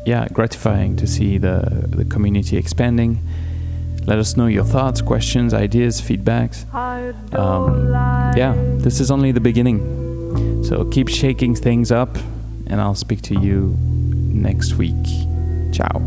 yeah, 0.07 0.29
gratifying 0.33 0.97
to 0.97 1.07
see 1.07 1.39
the, 1.39 1.87
the 1.89 2.05
community 2.05 2.57
expanding. 2.57 3.21
Let 4.07 4.19
us 4.19 4.37
know 4.37 4.47
your 4.47 4.65
thoughts, 4.65 5.01
questions, 5.01 5.55
ideas, 5.55 6.01
feedbacks. 6.01 6.65
Um, 7.35 7.93
yeah, 8.37 8.55
this 8.79 9.01
is 9.01 9.11
only 9.11 9.33
the 9.33 9.41
beginning. 9.41 10.65
So 10.65 10.85
keep 10.87 11.09
shaking 11.09 11.55
things 11.55 11.93
up, 11.93 12.17
and 12.67 12.81
I'll 12.81 12.95
speak 12.95 13.23
to 13.23 13.39
you 13.39 13.77
next 13.79 14.75
week. 14.75 15.05
Ciao. 15.73 16.01